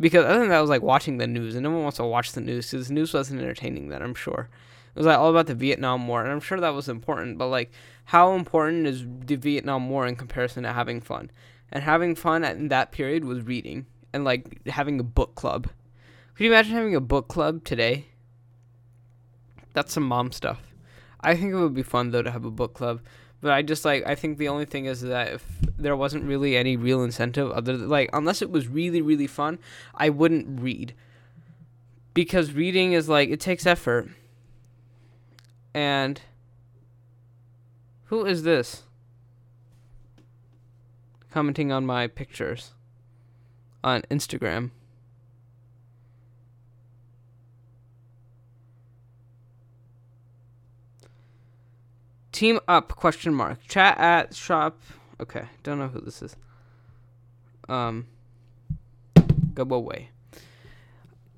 Because 0.00 0.24
other 0.24 0.38
than 0.38 0.48
that, 0.48 0.56
I 0.56 0.60
was 0.62 0.70
like 0.70 0.80
watching 0.80 1.18
the 1.18 1.26
news, 1.26 1.54
and 1.54 1.62
no 1.62 1.70
one 1.70 1.82
wants 1.82 1.98
to 1.98 2.04
watch 2.04 2.32
the 2.32 2.40
news 2.40 2.70
because 2.70 2.88
the 2.88 2.94
news 2.94 3.12
wasn't 3.12 3.42
entertaining. 3.42 3.88
Then 3.88 4.00
I'm 4.00 4.14
sure 4.14 4.48
it 4.94 4.98
was 4.98 5.06
like 5.06 5.18
all 5.18 5.28
about 5.28 5.46
the 5.46 5.54
Vietnam 5.54 6.08
War, 6.08 6.22
and 6.22 6.32
I'm 6.32 6.40
sure 6.40 6.58
that 6.58 6.70
was 6.70 6.88
important. 6.88 7.36
But 7.36 7.48
like, 7.48 7.70
how 8.06 8.34
important 8.34 8.86
is 8.86 9.04
the 9.26 9.36
Vietnam 9.36 9.90
War 9.90 10.06
in 10.06 10.16
comparison 10.16 10.62
to 10.62 10.72
having 10.72 11.02
fun? 11.02 11.30
And 11.70 11.84
having 11.84 12.14
fun 12.14 12.44
in 12.44 12.68
that 12.68 12.92
period 12.92 13.26
was 13.26 13.42
reading, 13.42 13.84
and 14.14 14.24
like 14.24 14.66
having 14.66 14.98
a 14.98 15.04
book 15.04 15.34
club. 15.34 15.68
Could 16.34 16.44
you 16.44 16.50
imagine 16.50 16.74
having 16.74 16.96
a 16.96 17.00
book 17.00 17.28
club 17.28 17.62
today? 17.62 18.06
That's 19.74 19.92
some 19.92 20.04
mom 20.04 20.32
stuff. 20.32 20.62
I 21.20 21.36
think 21.36 21.52
it 21.52 21.58
would 21.58 21.74
be 21.74 21.82
fun 21.82 22.10
though 22.10 22.22
to 22.22 22.30
have 22.30 22.46
a 22.46 22.50
book 22.50 22.72
club, 22.72 23.00
but 23.44 23.52
I 23.52 23.60
just 23.60 23.84
like 23.84 24.06
I 24.06 24.14
think 24.14 24.38
the 24.38 24.48
only 24.48 24.64
thing 24.64 24.86
is 24.86 25.02
that 25.02 25.34
if 25.34 25.44
there 25.76 25.94
wasn't 25.94 26.24
really 26.24 26.56
any 26.56 26.78
real 26.78 27.04
incentive 27.04 27.50
other 27.50 27.76
than 27.76 27.90
like 27.90 28.08
unless 28.14 28.40
it 28.40 28.50
was 28.50 28.68
really 28.68 29.02
really 29.02 29.26
fun, 29.26 29.58
I 29.94 30.08
wouldn't 30.08 30.62
read. 30.62 30.94
Because 32.14 32.52
reading 32.52 32.94
is 32.94 33.06
like 33.06 33.28
it 33.28 33.40
takes 33.40 33.66
effort. 33.66 34.08
And 35.74 36.22
who 38.04 38.24
is 38.24 38.44
this? 38.44 38.84
Commenting 41.30 41.70
on 41.70 41.84
my 41.84 42.06
pictures 42.06 42.70
on 43.82 44.04
Instagram. 44.10 44.70
Team 52.44 52.60
up 52.68 52.88
question 52.88 53.32
mark. 53.32 53.58
Chat 53.68 53.96
at 53.96 54.34
shop. 54.34 54.78
Okay, 55.18 55.44
don't 55.62 55.78
know 55.78 55.88
who 55.88 56.02
this 56.02 56.20
is. 56.20 56.36
Um 57.70 58.06
go 59.54 59.62
away. 59.74 60.10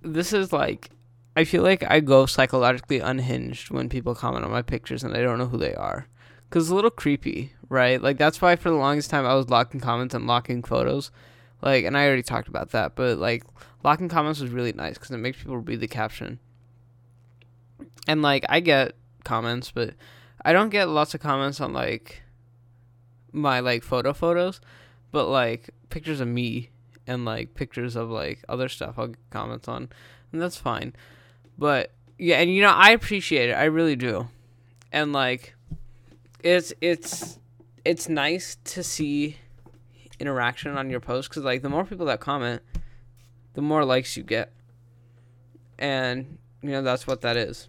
This 0.02 0.32
is 0.32 0.52
like 0.52 0.90
I 1.36 1.44
feel 1.44 1.62
like 1.62 1.88
I 1.88 2.00
go 2.00 2.26
psychologically 2.26 2.98
unhinged 2.98 3.70
when 3.70 3.88
people 3.88 4.16
comment 4.16 4.44
on 4.44 4.50
my 4.50 4.62
pictures 4.62 5.04
and 5.04 5.16
I 5.16 5.22
don't 5.22 5.38
know 5.38 5.46
who 5.46 5.58
they 5.58 5.76
are. 5.76 6.08
Cuz 6.50 6.64
it's 6.64 6.72
a 6.72 6.74
little 6.74 6.90
creepy, 6.90 7.52
right? 7.68 8.02
Like 8.02 8.18
that's 8.18 8.42
why 8.42 8.56
for 8.56 8.70
the 8.70 8.74
longest 8.74 9.08
time 9.08 9.24
I 9.24 9.36
was 9.36 9.48
locking 9.48 9.78
comments 9.78 10.12
and 10.12 10.26
locking 10.26 10.64
photos. 10.64 11.12
Like 11.62 11.84
and 11.84 11.96
I 11.96 12.08
already 12.08 12.24
talked 12.24 12.48
about 12.48 12.70
that, 12.72 12.96
but 12.96 13.18
like 13.18 13.44
locking 13.84 14.08
comments 14.08 14.40
was 14.40 14.50
really 14.50 14.72
nice 14.72 14.98
cuz 14.98 15.12
it 15.12 15.18
makes 15.18 15.38
people 15.38 15.58
read 15.58 15.78
the 15.78 15.86
caption. 15.86 16.40
And 18.08 18.22
like 18.22 18.44
I 18.48 18.58
get 18.58 18.96
comments, 19.22 19.70
but 19.70 19.94
I 20.46 20.52
don't 20.52 20.68
get 20.68 20.88
lots 20.88 21.12
of 21.12 21.20
comments 21.20 21.60
on 21.60 21.72
like 21.72 22.22
my 23.32 23.58
like 23.58 23.82
photo 23.82 24.12
photos, 24.12 24.60
but 25.10 25.26
like 25.26 25.70
pictures 25.90 26.20
of 26.20 26.28
me 26.28 26.70
and 27.04 27.24
like 27.24 27.56
pictures 27.56 27.96
of 27.96 28.10
like 28.10 28.44
other 28.48 28.68
stuff 28.68 28.94
I'll 28.96 29.08
get 29.08 29.30
comments 29.30 29.66
on, 29.66 29.88
and 30.30 30.40
that's 30.40 30.56
fine. 30.56 30.94
But 31.58 31.90
yeah, 32.16 32.36
and 32.36 32.54
you 32.54 32.62
know 32.62 32.70
I 32.70 32.92
appreciate 32.92 33.50
it, 33.50 33.54
I 33.54 33.64
really 33.64 33.96
do, 33.96 34.28
and 34.92 35.12
like 35.12 35.56
it's 36.44 36.72
it's 36.80 37.40
it's 37.84 38.08
nice 38.08 38.56
to 38.66 38.84
see 38.84 39.38
interaction 40.20 40.78
on 40.78 40.90
your 40.90 41.00
post 41.00 41.28
because 41.28 41.42
like 41.42 41.62
the 41.62 41.68
more 41.68 41.84
people 41.84 42.06
that 42.06 42.20
comment, 42.20 42.62
the 43.54 43.62
more 43.62 43.84
likes 43.84 44.16
you 44.16 44.22
get, 44.22 44.52
and 45.76 46.38
you 46.62 46.70
know 46.70 46.82
that's 46.82 47.04
what 47.04 47.22
that 47.22 47.36
is 47.36 47.66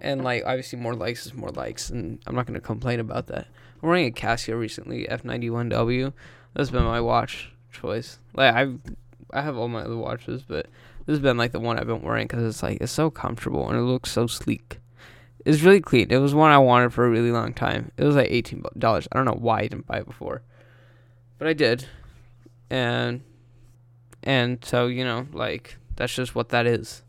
and 0.00 0.24
like 0.24 0.42
obviously 0.46 0.78
more 0.78 0.94
likes 0.94 1.26
is 1.26 1.34
more 1.34 1.50
likes, 1.50 1.90
and 1.90 2.18
I'm 2.26 2.34
not 2.34 2.46
gonna 2.46 2.60
complain 2.60 3.00
about 3.00 3.26
that. 3.28 3.46
I'm 3.82 3.88
wearing 3.88 4.06
a 4.06 4.10
Casio 4.10 4.58
recently, 4.58 5.06
F91W. 5.06 6.12
That's 6.54 6.70
been 6.70 6.84
my 6.84 7.00
watch 7.00 7.52
choice. 7.72 8.18
Like 8.34 8.54
I've 8.54 8.80
I 9.32 9.42
have 9.42 9.56
all 9.56 9.68
my 9.68 9.82
other 9.82 9.96
watches, 9.96 10.42
but 10.42 10.66
this 11.06 11.14
has 11.14 11.20
been 11.20 11.36
like 11.36 11.52
the 11.52 11.60
one 11.60 11.78
I've 11.78 11.86
been 11.86 12.02
wearing 12.02 12.26
because 12.26 12.44
it's 12.44 12.62
like 12.62 12.78
it's 12.80 12.92
so 12.92 13.10
comfortable 13.10 13.68
and 13.68 13.78
it 13.78 13.82
looks 13.82 14.10
so 14.10 14.26
sleek. 14.26 14.80
It's 15.44 15.62
really 15.62 15.80
clean. 15.80 16.10
It 16.10 16.18
was 16.18 16.34
one 16.34 16.50
I 16.50 16.58
wanted 16.58 16.92
for 16.92 17.06
a 17.06 17.10
really 17.10 17.30
long 17.30 17.54
time. 17.54 17.92
It 17.96 18.04
was 18.04 18.16
like 18.16 18.30
eighteen 18.30 18.62
dollars. 18.76 19.08
I 19.12 19.16
don't 19.16 19.24
know 19.24 19.38
why 19.38 19.60
I 19.60 19.62
didn't 19.62 19.86
buy 19.86 19.98
it 19.98 20.06
before, 20.06 20.42
but 21.38 21.48
I 21.48 21.52
did, 21.52 21.86
and 22.70 23.22
and 24.22 24.64
so 24.64 24.86
you 24.86 25.04
know 25.04 25.26
like 25.32 25.78
that's 25.96 26.14
just 26.14 26.34
what 26.34 26.50
that 26.50 26.66
is. 26.66 27.02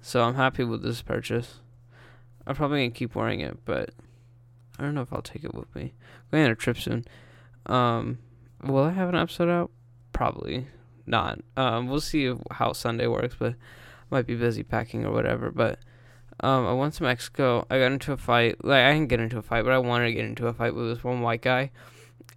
So 0.00 0.22
I'm 0.22 0.34
happy 0.34 0.64
with 0.64 0.82
this 0.82 1.02
purchase. 1.02 1.60
I'm 2.46 2.54
probably 2.54 2.80
gonna 2.80 2.90
keep 2.90 3.14
wearing 3.14 3.40
it, 3.40 3.64
but 3.64 3.90
I 4.78 4.82
don't 4.82 4.94
know 4.94 5.02
if 5.02 5.12
I'll 5.12 5.22
take 5.22 5.44
it 5.44 5.54
with 5.54 5.74
me. 5.74 5.92
I'm 5.92 6.30
going 6.30 6.44
on 6.44 6.50
a 6.50 6.56
trip 6.56 6.78
soon. 6.78 7.04
Um, 7.66 8.18
will 8.64 8.84
I 8.84 8.90
have 8.90 9.08
an 9.08 9.14
episode 9.14 9.48
out? 9.48 9.70
Probably 10.12 10.66
not. 11.06 11.40
Um, 11.56 11.88
we'll 11.88 12.00
see 12.00 12.32
how 12.50 12.72
Sunday 12.72 13.06
works, 13.06 13.36
but 13.38 13.52
I 13.52 13.54
might 14.10 14.26
be 14.26 14.34
busy 14.34 14.62
packing 14.62 15.04
or 15.04 15.12
whatever. 15.12 15.50
But 15.50 15.78
um, 16.40 16.66
I 16.66 16.72
went 16.72 16.94
to 16.94 17.04
Mexico. 17.04 17.66
I 17.70 17.78
got 17.78 17.92
into 17.92 18.12
a 18.12 18.16
fight. 18.16 18.64
Like 18.64 18.84
I 18.84 18.92
didn't 18.92 19.08
get 19.08 19.20
into 19.20 19.38
a 19.38 19.42
fight, 19.42 19.64
but 19.64 19.72
I 19.72 19.78
wanted 19.78 20.06
to 20.06 20.12
get 20.12 20.24
into 20.24 20.46
a 20.46 20.52
fight 20.52 20.74
with 20.74 20.88
this 20.88 21.04
one 21.04 21.20
white 21.20 21.42
guy. 21.42 21.70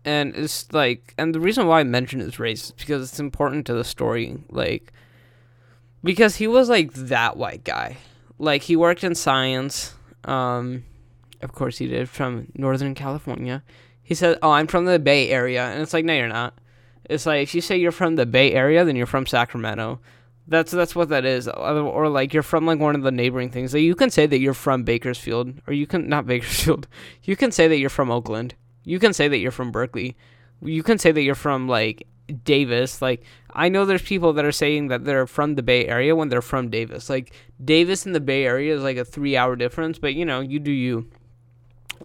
And 0.04 0.36
it's 0.36 0.72
like, 0.72 1.16
and 1.18 1.34
the 1.34 1.40
reason 1.40 1.66
why 1.66 1.80
I 1.80 1.84
mention 1.84 2.20
his 2.20 2.40
race 2.40 2.66
is 2.66 2.72
because 2.72 3.10
it's 3.10 3.20
important 3.20 3.66
to 3.68 3.74
the 3.74 3.84
story. 3.84 4.38
Like, 4.50 4.94
because 6.04 6.36
he 6.36 6.48
was 6.48 6.70
like 6.70 6.94
that 6.94 7.38
white 7.38 7.64
guy 7.64 7.98
like 8.38 8.64
he 8.64 8.76
worked 8.76 9.04
in 9.04 9.16
science. 9.16 9.95
Um, 10.26 10.84
of 11.42 11.54
course 11.54 11.78
he 11.78 11.88
did 11.88 12.10
from 12.10 12.48
Northern 12.56 12.96
California. 12.96 13.64
He 14.02 14.14
said, 14.14 14.38
"Oh, 14.42 14.52
I'm 14.52 14.68
from 14.68 14.86
the 14.86 15.00
Bay 15.00 15.30
Area," 15.30 15.66
and 15.66 15.82
it's 15.82 15.94
like, 15.94 16.06
no, 16.06 16.14
you're 16.14 16.28
not. 16.28 16.58
It's 17.10 17.26
like 17.26 17.44
if 17.44 17.56
you 17.56 17.62
say 17.62 17.78
you're 17.78 17.92
from 17.92 18.16
the 18.16 18.26
Bay 18.26 18.54
Area, 18.54 18.84
then 18.84 18.96
you're 18.96 19.06
from 19.06 19.26
Sacramento. 19.26 20.00
That's 20.48 20.72
that's 20.72 20.96
what 20.96 21.10
that 21.10 21.26
is. 21.26 21.48
Or 21.48 22.10
like 22.10 22.34
you're 22.34 22.44
from 22.44 22.66
like 22.66 22.80
one 22.80 22.96
of 22.96 23.02
the 23.02 23.12
neighboring 23.12 23.50
things. 23.50 23.74
Like 23.74 23.84
you 23.84 23.96
can 23.96 24.10
say 24.10 24.26
that 24.28 24.40
you're 24.40 24.54
from 24.54 24.84
Bakersfield, 24.84 25.62
or 25.68 25.74
you 25.74 25.88
can 25.88 26.08
not 26.08 26.28
Bakersfield. 26.28 26.88
You 27.24 27.36
can 27.36 27.52
say 27.52 27.68
that 27.68 27.78
you're 27.78 27.90
from 27.90 28.12
Oakland. 28.12 28.54
You 28.84 29.00
can 29.00 29.14
say 29.14 29.28
that 29.28 29.40
you're 29.40 29.52
from 29.52 29.72
Berkeley. 29.72 30.16
You 30.62 30.84
can 30.84 31.00
say 31.00 31.12
that 31.12 31.22
you're 31.22 31.36
from 31.36 31.68
like 31.68 32.08
Davis. 32.44 33.02
Like 33.02 33.24
I 33.54 33.70
know 33.70 33.86
there's 33.86 34.02
people 34.02 34.34
that 34.34 34.46
are 34.46 34.52
saying 34.52 34.88
that 34.88 35.06
they're 35.06 35.28
from 35.28 35.56
the 35.56 35.64
Bay 35.64 35.88
Area 35.88 36.16
when 36.16 36.30
they're 36.30 36.42
from 36.42 36.70
Davis. 36.70 37.10
Like 37.10 37.34
Davis 37.64 38.06
and 38.06 38.16
the 38.16 38.20
Bay 38.20 38.46
Area 38.46 38.76
is 38.76 38.84
like 38.84 38.98
a 38.98 39.06
three 39.06 39.38
hour 39.38 39.56
difference, 39.56 40.00
but 40.00 40.14
you 40.14 40.26
know, 40.26 40.42
you 40.42 40.60
do 40.60 40.72
you. 40.72 41.10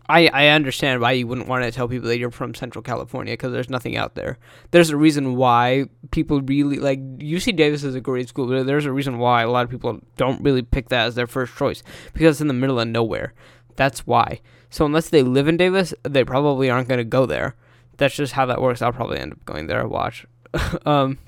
I, 0.08 0.28
I 0.28 0.46
understand 0.48 1.00
why 1.00 1.12
you 1.12 1.26
wouldn't 1.26 1.48
want 1.48 1.64
to 1.64 1.72
tell 1.72 1.88
people 1.88 2.08
that 2.08 2.18
you're 2.18 2.30
from 2.30 2.54
Central 2.54 2.82
California 2.82 3.32
because 3.32 3.52
there's 3.52 3.70
nothing 3.70 3.96
out 3.96 4.14
there. 4.14 4.38
There's 4.70 4.90
a 4.90 4.96
reason 4.96 5.36
why 5.36 5.86
people 6.10 6.40
really 6.42 6.78
like 6.78 7.00
UC 7.18 7.56
Davis 7.56 7.82
is 7.82 7.94
a 7.94 8.00
great 8.00 8.28
school, 8.28 8.46
but 8.46 8.66
there's 8.66 8.86
a 8.86 8.92
reason 8.92 9.18
why 9.18 9.42
a 9.42 9.50
lot 9.50 9.64
of 9.64 9.70
people 9.70 10.00
don't 10.16 10.42
really 10.42 10.62
pick 10.62 10.88
that 10.88 11.06
as 11.06 11.14
their 11.16 11.26
first 11.26 11.56
choice 11.56 11.82
because 12.12 12.36
it's 12.36 12.40
in 12.40 12.48
the 12.48 12.54
middle 12.54 12.78
of 12.78 12.88
nowhere. 12.88 13.34
That's 13.76 14.06
why. 14.06 14.40
So 14.68 14.84
unless 14.84 15.08
they 15.08 15.22
live 15.22 15.48
in 15.48 15.56
Davis, 15.56 15.92
they 16.04 16.24
probably 16.24 16.70
aren't 16.70 16.88
going 16.88 16.98
to 16.98 17.04
go 17.04 17.26
there 17.26 17.56
that's 18.00 18.14
just 18.14 18.32
how 18.32 18.46
that 18.46 18.62
works. 18.62 18.80
I'll 18.80 18.92
probably 18.92 19.18
end 19.18 19.32
up 19.32 19.44
going 19.44 19.66
there 19.66 19.86
watch. 19.86 20.26
um, 20.86 21.18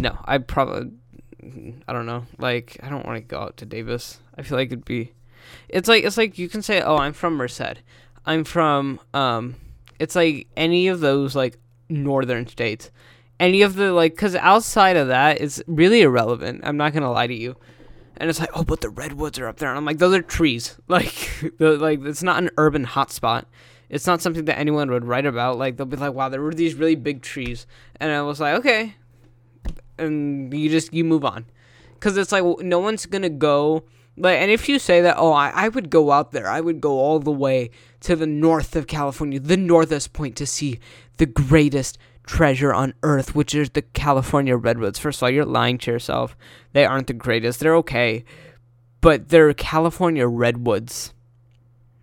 no, 0.00 0.18
I 0.24 0.38
probably, 0.38 0.90
I 1.86 1.92
don't 1.92 2.06
know. 2.06 2.26
Like, 2.38 2.76
I 2.82 2.88
don't 2.88 3.06
want 3.06 3.16
to 3.16 3.20
go 3.20 3.38
out 3.38 3.56
to 3.58 3.66
Davis. 3.66 4.18
I 4.36 4.42
feel 4.42 4.58
like 4.58 4.66
it'd 4.66 4.84
be, 4.84 5.12
it's 5.68 5.88
like 5.88 6.02
it's 6.02 6.16
like 6.16 6.38
you 6.38 6.48
can 6.48 6.60
say, 6.60 6.82
oh, 6.82 6.96
I'm 6.96 7.12
from 7.12 7.34
Merced. 7.34 7.82
I'm 8.26 8.42
from, 8.42 8.98
um, 9.14 9.54
it's 10.00 10.16
like 10.16 10.48
any 10.56 10.88
of 10.88 10.98
those 10.98 11.36
like 11.36 11.56
northern 11.88 12.48
states. 12.48 12.90
Any 13.38 13.62
of 13.62 13.76
the 13.76 13.92
like, 13.92 14.16
cause 14.16 14.34
outside 14.34 14.96
of 14.96 15.06
that, 15.06 15.40
it's 15.40 15.62
really 15.68 16.02
irrelevant. 16.02 16.62
I'm 16.64 16.76
not 16.76 16.92
gonna 16.92 17.12
lie 17.12 17.28
to 17.28 17.34
you. 17.34 17.56
And 18.16 18.28
it's 18.28 18.40
like, 18.40 18.50
oh, 18.54 18.64
but 18.64 18.80
the 18.80 18.88
redwoods 18.88 19.38
are 19.38 19.46
up 19.46 19.58
there, 19.58 19.68
and 19.68 19.78
I'm 19.78 19.84
like, 19.84 19.98
those 19.98 20.16
are 20.16 20.22
trees. 20.22 20.76
Like, 20.88 21.42
like 21.60 22.00
it's 22.04 22.24
not 22.24 22.42
an 22.42 22.50
urban 22.56 22.86
hotspot 22.86 23.44
it's 23.88 24.06
not 24.06 24.20
something 24.20 24.44
that 24.46 24.58
anyone 24.58 24.90
would 24.90 25.04
write 25.04 25.26
about. 25.26 25.58
Like 25.58 25.76
they'll 25.76 25.86
be 25.86 25.96
like, 25.96 26.14
"Wow, 26.14 26.28
there 26.28 26.42
were 26.42 26.54
these 26.54 26.74
really 26.74 26.96
big 26.96 27.22
trees," 27.22 27.66
and 28.00 28.12
I 28.12 28.22
was 28.22 28.40
like, 28.40 28.54
"Okay," 28.58 28.96
and 29.98 30.52
you 30.52 30.68
just 30.70 30.92
you 30.92 31.04
move 31.04 31.24
on, 31.24 31.46
because 31.94 32.16
it's 32.16 32.32
like 32.32 32.44
no 32.60 32.78
one's 32.78 33.06
gonna 33.06 33.28
go. 33.28 33.84
Like, 34.18 34.38
and 34.38 34.50
if 34.50 34.66
you 34.66 34.78
say 34.78 35.02
that, 35.02 35.16
oh, 35.18 35.32
I, 35.32 35.50
I 35.50 35.68
would 35.68 35.90
go 35.90 36.10
out 36.10 36.32
there, 36.32 36.48
I 36.48 36.62
would 36.62 36.80
go 36.80 36.92
all 36.92 37.18
the 37.18 37.30
way 37.30 37.70
to 38.00 38.16
the 38.16 38.26
north 38.26 38.74
of 38.74 38.86
California, 38.86 39.38
the 39.38 39.58
northest 39.58 40.14
point 40.14 40.36
to 40.36 40.46
see 40.46 40.78
the 41.18 41.26
greatest 41.26 41.98
treasure 42.26 42.72
on 42.72 42.94
earth, 43.02 43.34
which 43.34 43.54
is 43.54 43.70
the 43.70 43.82
California 43.82 44.56
redwoods. 44.56 44.98
First 44.98 45.18
of 45.18 45.24
all, 45.24 45.30
you're 45.30 45.44
lying 45.44 45.76
to 45.78 45.90
yourself. 45.90 46.34
They 46.72 46.86
aren't 46.86 47.08
the 47.08 47.12
greatest. 47.12 47.60
They're 47.60 47.76
okay, 47.76 48.24
but 49.02 49.28
they're 49.28 49.52
California 49.52 50.26
redwoods. 50.26 51.12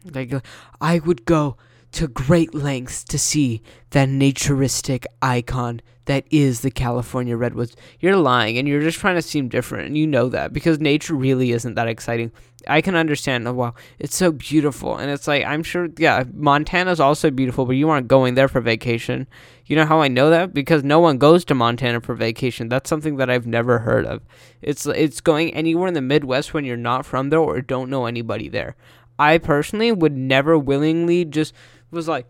Like, 0.05 0.33
I 0.79 0.99
would 0.99 1.25
go 1.25 1.57
to 1.93 2.07
great 2.07 2.53
lengths 2.53 3.03
to 3.05 3.17
see 3.17 3.61
that 3.91 4.09
naturistic 4.09 5.07
icon 5.21 5.81
that 6.05 6.25
is 6.31 6.61
the 6.61 6.71
California 6.71 7.37
redwoods. 7.37 7.75
You're 7.99 8.17
lying 8.17 8.57
and 8.57 8.67
you're 8.67 8.81
just 8.81 8.99
trying 8.99 9.15
to 9.15 9.21
seem 9.21 9.47
different 9.47 9.87
and 9.87 9.97
you 9.97 10.05
know 10.05 10.27
that 10.29 10.51
because 10.51 10.79
nature 10.79 11.13
really 11.13 11.51
isn't 11.51 11.75
that 11.75 11.87
exciting. 11.87 12.31
I 12.67 12.81
can 12.81 12.95
understand, 12.95 13.47
oh 13.47 13.53
wow, 13.53 13.73
it's 13.99 14.15
so 14.15 14.31
beautiful. 14.31 14.97
And 14.97 15.09
it's 15.09 15.27
like 15.27 15.45
I'm 15.45 15.63
sure 15.63 15.87
yeah, 15.97 16.23
Montana's 16.33 16.99
also 16.99 17.29
beautiful, 17.29 17.65
but 17.65 17.75
you 17.75 17.89
aren't 17.89 18.07
going 18.07 18.35
there 18.35 18.47
for 18.47 18.59
vacation. 18.59 19.27
You 19.65 19.75
know 19.75 19.85
how 19.85 20.01
I 20.01 20.09
know 20.09 20.29
that? 20.29 20.53
Because 20.53 20.83
no 20.83 20.99
one 20.99 21.17
goes 21.17 21.45
to 21.45 21.55
Montana 21.55 22.01
for 22.01 22.15
vacation. 22.15 22.69
That's 22.69 22.89
something 22.89 23.15
that 23.17 23.29
I've 23.29 23.47
never 23.47 23.79
heard 23.79 24.05
of. 24.05 24.21
It's 24.61 24.85
it's 24.85 25.21
going 25.21 25.53
anywhere 25.53 25.87
in 25.87 25.93
the 25.93 26.01
Midwest 26.01 26.53
when 26.53 26.65
you're 26.65 26.75
not 26.75 27.05
from 27.05 27.29
there 27.29 27.39
or 27.39 27.61
don't 27.61 27.89
know 27.89 28.05
anybody 28.05 28.49
there. 28.49 28.75
I 29.19 29.37
personally 29.37 29.91
would 29.91 30.17
never 30.17 30.57
willingly 30.57 31.23
just 31.23 31.53
was 31.93 32.07
like, 32.07 32.27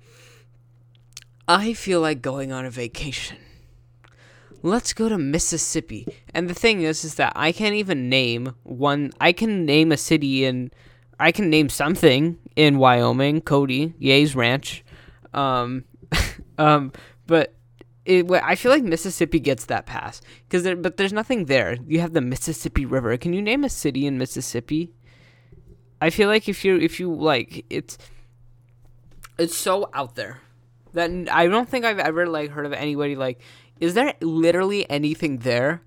I 1.48 1.74
feel 1.74 2.02
like 2.02 2.22
going 2.22 2.52
on 2.52 2.66
a 2.66 2.70
vacation. 2.70 3.38
Let's 4.62 4.94
go 4.94 5.10
to 5.10 5.18
Mississippi. 5.18 6.08
And 6.34 6.50
the 6.50 6.54
thing 6.54 6.82
is, 6.82 7.04
is 7.04 7.16
that 7.16 7.34
I 7.36 7.52
can't 7.52 7.76
even 7.76 8.08
name 8.10 8.54
one. 8.64 9.12
I 9.20 9.34
can 9.34 9.66
name 9.66 9.92
a 9.92 9.98
city 9.98 10.46
in. 10.46 10.72
I 11.20 11.32
can 11.32 11.50
name 11.50 11.70
something 11.70 12.38
in 12.56 12.78
Wyoming, 12.78 13.42
Cody, 13.42 13.94
Yay's 14.00 14.36
Ranch. 14.36 14.84
Um, 15.34 15.84
um, 16.58 16.94
but 17.28 17.56
it, 18.06 18.30
I 18.32 18.56
feel 18.56 18.72
like 18.72 18.84
Mississippi 18.84 19.40
gets 19.40 19.66
that 19.66 19.86
pass 19.86 20.22
because 20.48 20.64
there, 20.64 20.76
but 20.76 20.98
there's 20.98 21.14
nothing 21.14 21.46
there. 21.46 21.78
You 21.86 22.00
have 22.00 22.14
the 22.14 22.22
Mississippi 22.22 22.86
River. 22.86 23.18
Can 23.18 23.34
you 23.34 23.42
name 23.42 23.64
a 23.64 23.70
city 23.70 24.06
in 24.06 24.18
Mississippi? 24.18 24.94
I 26.02 26.10
feel 26.10 26.28
like 26.28 26.50
if 26.50 26.66
you 26.66 26.78
if 26.78 27.00
you 27.00 27.14
like 27.14 27.66
it's 27.70 27.98
it's 29.44 29.58
so 29.58 29.90
out 29.94 30.16
there 30.16 30.40
that 30.94 31.12
I 31.32 31.48
don't 31.48 31.70
think 31.70 31.86
I've 31.86 32.00
ever 32.00 32.28
like 32.28 32.52
heard 32.52 32.66
of 32.66 32.74
anybody 32.74 33.16
like 33.16 33.40
is 33.80 33.94
there 33.94 34.14
literally 34.22 34.90
anything 34.90 35.40
there? 35.40 35.82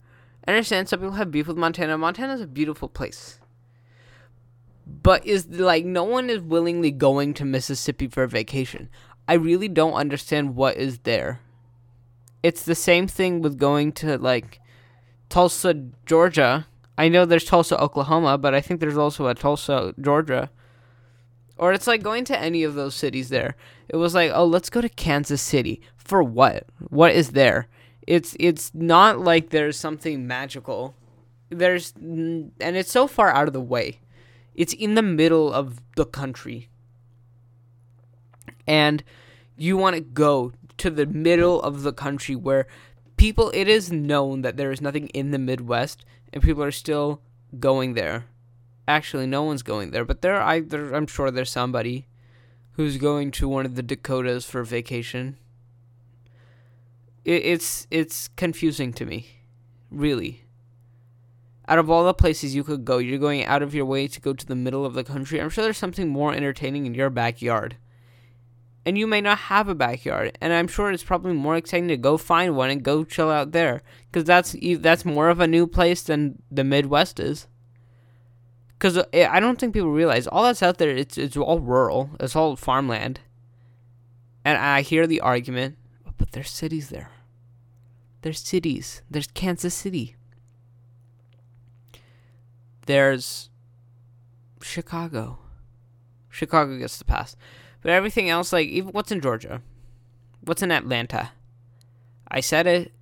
I 0.46 0.52
understand 0.52 0.88
some 0.88 1.00
people 1.00 1.14
have 1.14 1.30
beef 1.30 1.46
with 1.46 1.56
Montana. 1.56 1.96
Montana's 1.96 2.40
a 2.40 2.46
beautiful 2.46 2.88
place. 2.88 3.40
But 4.86 5.26
is 5.26 5.48
like 5.48 5.84
no 5.84 6.04
one 6.04 6.30
is 6.30 6.40
willingly 6.40 6.90
going 6.90 7.34
to 7.34 7.44
Mississippi 7.44 8.06
for 8.06 8.22
a 8.22 8.28
vacation. 8.28 8.88
I 9.26 9.34
really 9.34 9.68
don't 9.68 9.94
understand 9.94 10.54
what 10.54 10.76
is 10.76 10.98
there. 10.98 11.40
It's 12.42 12.64
the 12.64 12.74
same 12.74 13.08
thing 13.08 13.40
with 13.40 13.58
going 13.58 13.92
to 13.92 14.18
like 14.18 14.60
Tulsa, 15.28 15.74
Georgia. 16.04 16.66
I 16.96 17.08
know 17.08 17.24
there's 17.24 17.44
Tulsa, 17.44 17.80
Oklahoma, 17.80 18.38
but 18.38 18.54
I 18.54 18.60
think 18.60 18.80
there's 18.80 18.96
also 18.96 19.26
a 19.26 19.34
Tulsa, 19.34 19.94
Georgia. 20.00 20.50
Or 21.58 21.72
it's 21.72 21.86
like 21.86 22.02
going 22.02 22.24
to 22.26 22.38
any 22.38 22.62
of 22.64 22.74
those 22.74 22.94
cities 22.94 23.28
there. 23.28 23.56
It 23.88 23.96
was 23.96 24.14
like, 24.14 24.30
oh, 24.34 24.44
let's 24.44 24.70
go 24.70 24.80
to 24.80 24.88
Kansas 24.88 25.40
City. 25.40 25.80
For 25.96 26.22
what? 26.22 26.66
What 26.88 27.12
is 27.12 27.30
there? 27.30 27.68
It's 28.06 28.36
it's 28.38 28.72
not 28.74 29.20
like 29.20 29.50
there's 29.50 29.78
something 29.78 30.26
magical. 30.26 30.94
There's 31.48 31.92
and 31.96 32.52
it's 32.60 32.90
so 32.90 33.06
far 33.06 33.30
out 33.30 33.48
of 33.48 33.52
the 33.52 33.60
way. 33.60 34.00
It's 34.54 34.72
in 34.72 34.94
the 34.94 35.02
middle 35.02 35.52
of 35.52 35.80
the 35.96 36.06
country. 36.06 36.68
And 38.66 39.02
you 39.56 39.76
want 39.76 39.96
to 39.96 40.00
go 40.00 40.52
to 40.78 40.90
the 40.90 41.06
middle 41.06 41.60
of 41.62 41.82
the 41.82 41.92
country 41.92 42.36
where 42.36 42.66
people 43.16 43.50
it 43.54 43.66
is 43.68 43.90
known 43.90 44.42
that 44.42 44.56
there 44.56 44.70
is 44.70 44.80
nothing 44.80 45.08
in 45.08 45.30
the 45.30 45.38
Midwest 45.38 46.04
and 46.32 46.42
people 46.42 46.62
are 46.62 46.70
still 46.70 47.22
going 47.58 47.94
there. 47.94 48.26
Actually, 48.88 49.26
no 49.26 49.42
one's 49.42 49.62
going 49.62 49.90
there, 49.90 50.04
but 50.04 50.22
there 50.22 50.40
I 50.40 50.60
there, 50.60 50.94
I'm 50.94 51.06
sure 51.06 51.30
there's 51.30 51.50
somebody 51.50 52.06
who's 52.72 52.98
going 52.98 53.30
to 53.32 53.48
one 53.48 53.66
of 53.66 53.74
the 53.74 53.82
Dakotas 53.82 54.44
for 54.44 54.62
vacation. 54.62 55.36
It, 57.24 57.44
it's 57.44 57.86
it's 57.90 58.28
confusing 58.36 58.92
to 58.94 59.06
me, 59.06 59.26
really. 59.90 60.44
Out 61.68 61.80
of 61.80 61.90
all 61.90 62.04
the 62.04 62.14
places 62.14 62.54
you 62.54 62.62
could 62.62 62.84
go, 62.84 62.98
you're 62.98 63.18
going 63.18 63.44
out 63.44 63.62
of 63.62 63.74
your 63.74 63.86
way 63.86 64.06
to 64.06 64.20
go 64.20 64.32
to 64.32 64.46
the 64.46 64.54
middle 64.54 64.86
of 64.86 64.94
the 64.94 65.02
country. 65.02 65.40
I'm 65.40 65.50
sure 65.50 65.64
there's 65.64 65.76
something 65.76 66.08
more 66.08 66.32
entertaining 66.32 66.86
in 66.86 66.94
your 66.94 67.10
backyard 67.10 67.76
and 68.86 68.96
you 68.96 69.06
may 69.06 69.20
not 69.20 69.36
have 69.36 69.68
a 69.68 69.74
backyard 69.74 70.38
and 70.40 70.52
i'm 70.52 70.68
sure 70.68 70.90
it's 70.90 71.02
probably 71.02 71.32
more 71.32 71.56
exciting 71.56 71.88
to 71.88 71.96
go 71.96 72.16
find 72.16 72.56
one 72.56 72.70
and 72.70 72.84
go 72.84 73.02
chill 73.04 73.30
out 73.30 73.50
there 73.50 73.82
because 74.06 74.24
that's 74.24 74.54
that's 74.78 75.04
more 75.04 75.28
of 75.28 75.40
a 75.40 75.46
new 75.46 75.66
place 75.66 76.02
than 76.02 76.40
the 76.50 76.64
midwest 76.64 77.18
is 77.18 77.48
because 78.78 78.98
uh, 78.98 79.04
i 79.30 79.40
don't 79.40 79.58
think 79.58 79.72
people 79.72 79.90
realize 79.90 80.26
all 80.26 80.42
that's 80.42 80.62
out 80.62 80.78
there 80.78 80.90
it's, 80.90 81.16
it's 81.18 81.36
all 81.36 81.60
rural 81.60 82.10
it's 82.20 82.36
all 82.36 82.56
farmland. 82.56 83.20
And 84.44 84.58
i 84.58 84.82
hear 84.82 85.06
the 85.06 85.20
argument 85.20 85.76
but 86.18 86.32
there's 86.32 86.50
cities 86.50 86.88
there. 86.88 87.10
There's 88.22 88.40
cities. 88.40 89.02
There's 89.10 89.26
kansas 89.28 89.74
city. 89.74 90.16
There's 92.86 93.50
chicago. 94.62 95.38
Chicago 96.30 96.78
gets 96.78 96.98
the 96.98 97.04
pass. 97.04 97.36
But 97.82 97.92
everything 97.92 98.28
else, 98.28 98.52
like 98.52 98.68
even 98.68 98.90
what's 98.90 99.12
in 99.12 99.20
Georgia, 99.20 99.62
what's 100.40 100.62
in 100.62 100.72
Atlanta, 100.72 101.30
I 102.28 102.40
said 102.40 102.66
it. 102.66 102.92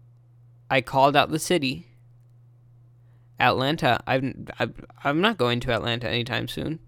I 0.71 0.81
called 0.81 1.17
out 1.17 1.31
the 1.31 1.39
city. 1.39 1.89
Atlanta. 3.49 4.01
I'm 4.07 4.47
I'm 5.05 5.21
not 5.21 5.39
going 5.39 5.61
to 5.61 5.73
Atlanta 5.73 6.09
anytime 6.09 6.49
soon. 6.49 6.81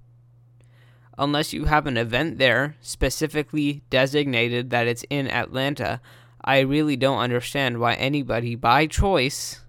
Unless 1.19 1.53
you 1.53 1.65
have 1.65 1.87
an 1.87 1.97
event 1.97 2.39
there 2.39 2.77
specifically 2.81 3.83
designated 3.89 4.71
that 4.71 4.87
it's 4.87 5.05
in 5.09 5.29
Atlanta, 5.29 6.01
I 6.45 6.61
really 6.61 6.97
don't 6.97 7.19
understand 7.19 7.79
why 7.79 7.95
anybody 7.95 8.55
by 8.55 8.87
choice 8.87 9.63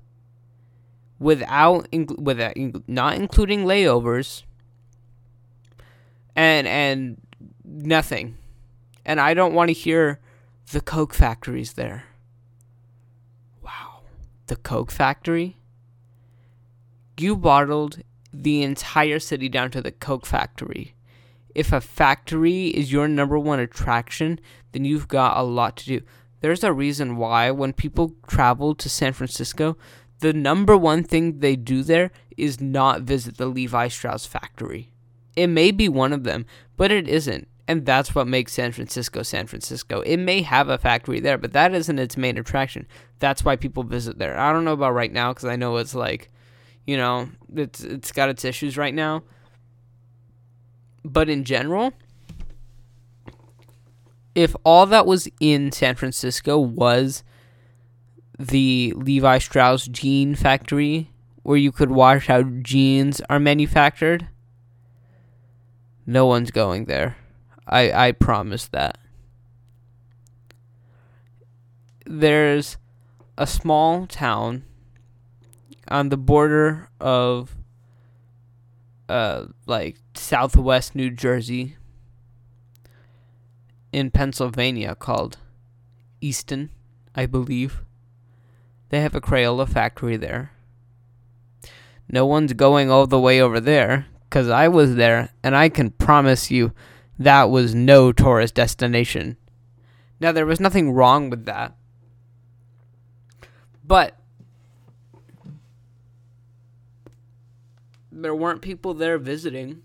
without 1.20 1.88
without 2.18 2.58
uh, 2.58 2.80
not 2.88 3.16
including 3.16 3.66
layovers 3.66 4.44
and 6.36 6.68
and 6.68 7.22
nothing. 7.66 8.38
And 9.06 9.20
I 9.20 9.34
don't 9.34 9.54
want 9.54 9.70
to 9.70 9.74
hear 9.74 10.20
the 10.72 10.82
Coke 10.82 11.14
factories 11.14 11.74
there. 11.74 12.04
Wow. 13.62 14.02
The 14.48 14.58
Coke 14.58 14.92
factory? 14.92 15.57
You 17.20 17.36
bottled 17.36 18.02
the 18.32 18.62
entire 18.62 19.20
city 19.20 19.50
down 19.50 19.72
to 19.72 19.82
the 19.82 19.92
Coke 19.92 20.26
factory. 20.26 20.94
If 21.56 21.74
a 21.74 21.82
factory 21.82 22.68
is 22.68 22.92
your 22.92 23.08
number 23.08 23.40
one 23.40 23.60
attraction, 23.60 24.40
then 24.72 24.86
you've 24.86 25.08
got 25.08 25.38
a 25.38 25.42
lot 25.42 25.78
to 25.78 25.86
do. 25.86 26.02
There's 26.42 26.64
a 26.64 26.72
reason 26.72 27.18
why 27.18 27.50
when 27.50 27.74
people 27.74 28.14
travel 28.28 28.76
to 28.76 28.90
San 28.90 29.14
Francisco, 29.14 29.76
the 30.20 30.34
number 30.34 30.78
one 30.78 31.04
thing 31.04 31.40
they 31.40 31.56
do 31.56 31.82
there 31.82 32.12
is 32.38 32.62
not 32.62 33.02
visit 33.02 33.38
the 33.38 33.48
Levi 33.48 33.88
Strauss 33.88 34.28
factory. 34.28 34.92
It 35.36 35.48
may 35.48 35.72
be 35.72 35.90
one 35.90 36.14
of 36.14 36.24
them, 36.24 36.46
but 36.76 36.92
it 36.92 37.08
isn't. 37.08 37.48
And 37.68 37.86
that's 37.86 38.14
what 38.14 38.28
makes 38.28 38.54
San 38.54 38.72
Francisco 38.72 39.24
San 39.24 39.48
Francisco. 39.48 40.02
It 40.02 40.18
may 40.18 40.44
have 40.44 40.70
a 40.70 40.78
factory 40.78 41.20
there, 41.20 41.40
but 41.40 41.54
that 41.54 41.74
isn't 41.74 42.00
its 42.00 42.16
main 42.16 42.38
attraction. 42.38 42.88
That's 43.18 43.44
why 43.44 43.56
people 43.56 43.84
visit 43.84 44.20
there. 44.20 44.38
I 44.40 44.54
don't 44.54 44.64
know 44.64 44.74
about 44.74 44.94
right 44.94 45.12
now 45.12 45.34
because 45.34 45.46
I 45.46 45.56
know 45.56 45.78
it's 45.78 45.96
like, 45.96 46.30
you 46.88 46.96
know, 46.98 47.30
it's 47.54 47.84
it's 47.84 48.12
got 48.12 48.30
its 48.30 48.46
issues 48.46 48.78
right 48.78 48.94
now. 48.94 49.24
But 51.04 51.30
in 51.30 51.44
general, 51.44 51.94
if 54.34 54.56
all 54.64 54.86
that 54.88 55.06
was 55.06 55.28
in 55.40 55.72
San 55.72 55.96
Francisco 55.96 56.58
was 56.58 57.24
the 58.40 58.94
Levi 58.96 59.38
Strauss 59.40 59.88
jean 59.88 60.34
factory 60.34 61.12
where 61.44 61.58
you 61.58 61.72
could 61.72 61.92
watch 61.92 62.28
how 62.28 62.44
jeans 62.44 63.22
are 63.30 63.40
manufactured, 63.40 64.28
no 66.06 66.26
one's 66.26 66.52
going 66.52 66.86
there. 66.86 67.18
I 67.68 68.08
I 68.08 68.12
promise 68.14 68.68
that. 68.70 68.98
There's 72.06 72.78
a 73.38 73.46
small 73.46 74.08
town 74.08 74.64
on 75.90 76.10
the 76.10 76.18
border 76.18 76.90
of 77.00 77.56
uh 79.10 79.46
like 79.66 79.98
southwest 80.16 80.96
New 80.96 81.10
Jersey 81.10 81.78
in 83.92 84.12
Pennsylvania 84.12 84.96
called 84.96 85.38
Easton, 86.22 86.70
I 87.16 87.26
believe. 87.26 87.82
They 88.90 89.02
have 89.02 89.16
a 89.16 89.22
Crayola 89.22 89.68
factory 89.68 90.18
there. 90.18 90.52
No 92.10 92.26
one's 92.26 92.54
going 92.54 92.90
all 92.90 93.08
the 93.08 93.20
way 93.20 93.42
over 93.42 93.60
there 93.60 94.08
because 94.30 94.50
I 94.50 94.68
was 94.68 94.96
there 94.96 95.30
and 95.44 95.56
I 95.56 95.70
can 95.70 95.92
promise 95.92 96.52
you 96.52 96.74
that 97.20 97.50
was 97.50 97.74
no 97.74 98.12
tourist 98.12 98.56
destination. 98.56 99.38
Now, 100.20 100.32
there 100.32 100.46
was 100.46 100.60
nothing 100.60 100.92
wrong 100.92 101.30
with 101.30 101.46
that. 101.46 101.76
But 103.84 104.16
there 108.24 108.36
weren't 108.36 108.62
people 108.62 108.94
there 108.94 109.18
visiting. 109.18 109.84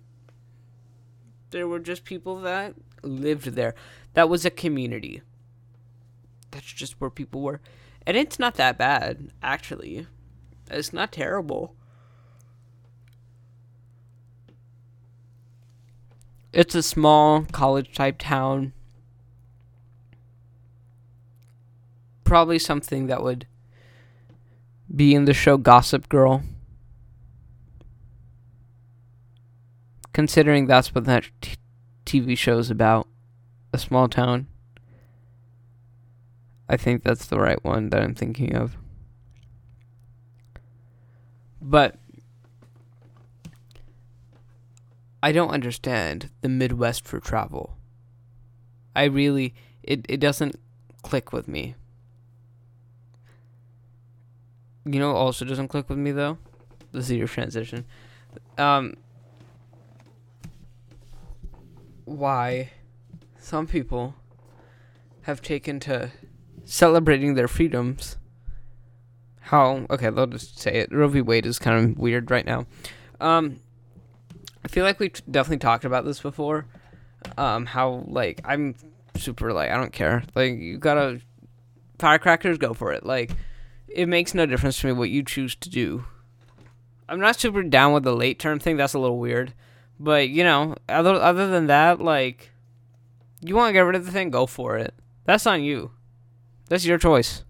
There 1.50 1.68
were 1.68 1.80
just 1.80 2.04
people 2.04 2.40
that 2.40 2.74
lived 3.02 3.48
there. 3.48 3.74
That 4.14 4.28
was 4.28 4.44
a 4.44 4.50
community. 4.50 5.22
That's 6.50 6.72
just 6.72 7.00
where 7.00 7.10
people 7.10 7.42
were. 7.42 7.60
And 8.06 8.16
it's 8.16 8.38
not 8.38 8.54
that 8.54 8.78
bad, 8.78 9.30
actually. 9.42 10.06
It's 10.70 10.92
not 10.92 11.12
terrible. 11.12 11.74
It's 16.52 16.74
a 16.74 16.82
small 16.82 17.46
college 17.52 17.94
type 17.94 18.16
town. 18.18 18.72
Probably 22.24 22.58
something 22.58 23.06
that 23.06 23.22
would 23.22 23.46
be 24.94 25.14
in 25.14 25.24
the 25.24 25.34
show 25.34 25.56
Gossip 25.56 26.08
Girl. 26.08 26.42
Considering 30.12 30.66
that's 30.66 30.94
what 30.94 31.04
that 31.04 31.24
t- 31.40 31.56
TV 32.04 32.36
show 32.36 32.58
is 32.58 32.70
about 32.70 33.08
a 33.72 33.78
small 33.78 34.08
town. 34.08 34.46
I 36.68 36.76
think 36.76 37.02
that's 37.02 37.26
the 37.26 37.38
right 37.38 37.62
one 37.64 37.90
that 37.90 38.02
I'm 38.02 38.14
thinking 38.14 38.54
of. 38.54 38.76
But 41.60 41.96
I 45.22 45.32
don't 45.32 45.50
understand 45.50 46.30
the 46.40 46.48
Midwest 46.48 47.06
for 47.06 47.20
travel. 47.20 47.76
I 48.94 49.04
really 49.04 49.54
it 49.82 50.04
it 50.08 50.18
doesn't 50.18 50.56
click 51.02 51.32
with 51.32 51.46
me. 51.46 51.74
You 54.84 54.98
know, 54.98 55.14
also 55.14 55.44
doesn't 55.44 55.68
click 55.68 55.88
with 55.88 55.98
me 55.98 56.10
though, 56.10 56.38
the 56.90 57.02
zero 57.02 57.26
transition. 57.26 57.84
Um, 58.58 58.96
why 62.04 62.70
some 63.38 63.66
people 63.66 64.14
have 65.22 65.42
taken 65.42 65.80
to 65.80 66.10
celebrating 66.64 67.34
their 67.34 67.48
freedoms. 67.48 68.16
How 69.40 69.86
okay, 69.90 70.10
they'll 70.10 70.26
just 70.26 70.58
say 70.58 70.72
it. 70.74 70.92
Roe 70.92 71.08
v. 71.08 71.20
Wade 71.20 71.46
is 71.46 71.58
kind 71.58 71.90
of 71.90 71.98
weird 71.98 72.30
right 72.30 72.46
now. 72.46 72.66
Um, 73.20 73.60
I 74.64 74.68
feel 74.68 74.84
like 74.84 74.98
we 74.98 75.06
have 75.06 75.22
definitely 75.30 75.58
talked 75.58 75.84
about 75.84 76.04
this 76.04 76.20
before. 76.20 76.66
Um, 77.36 77.66
how 77.66 78.04
like 78.06 78.40
I'm 78.44 78.74
super 79.16 79.52
like 79.52 79.70
I 79.70 79.76
don't 79.76 79.92
care. 79.92 80.22
Like 80.34 80.58
you 80.58 80.78
gotta 80.78 81.20
firecrackers, 81.98 82.58
go 82.58 82.74
for 82.74 82.92
it. 82.92 83.04
Like 83.04 83.32
it 83.88 84.08
makes 84.08 84.34
no 84.34 84.46
difference 84.46 84.78
to 84.80 84.86
me 84.86 84.92
what 84.92 85.10
you 85.10 85.22
choose 85.22 85.54
to 85.56 85.68
do. 85.68 86.04
I'm 87.08 87.20
not 87.20 87.38
super 87.38 87.62
down 87.62 87.92
with 87.92 88.04
the 88.04 88.14
late 88.14 88.38
term 88.38 88.58
thing. 88.58 88.76
That's 88.76 88.94
a 88.94 88.98
little 88.98 89.18
weird. 89.18 89.52
But 89.98 90.28
you 90.28 90.44
know, 90.44 90.74
other 90.88 91.14
other 91.14 91.48
than 91.48 91.66
that, 91.66 92.00
like 92.00 92.50
you 93.40 93.56
want 93.56 93.70
to 93.70 93.72
get 93.72 93.80
rid 93.80 93.96
of 93.96 94.06
the 94.06 94.12
thing, 94.12 94.30
go 94.30 94.46
for 94.46 94.76
it. 94.78 94.94
That's 95.24 95.46
on 95.46 95.62
you. 95.62 95.92
That's 96.68 96.84
your 96.84 96.98
choice. 96.98 97.44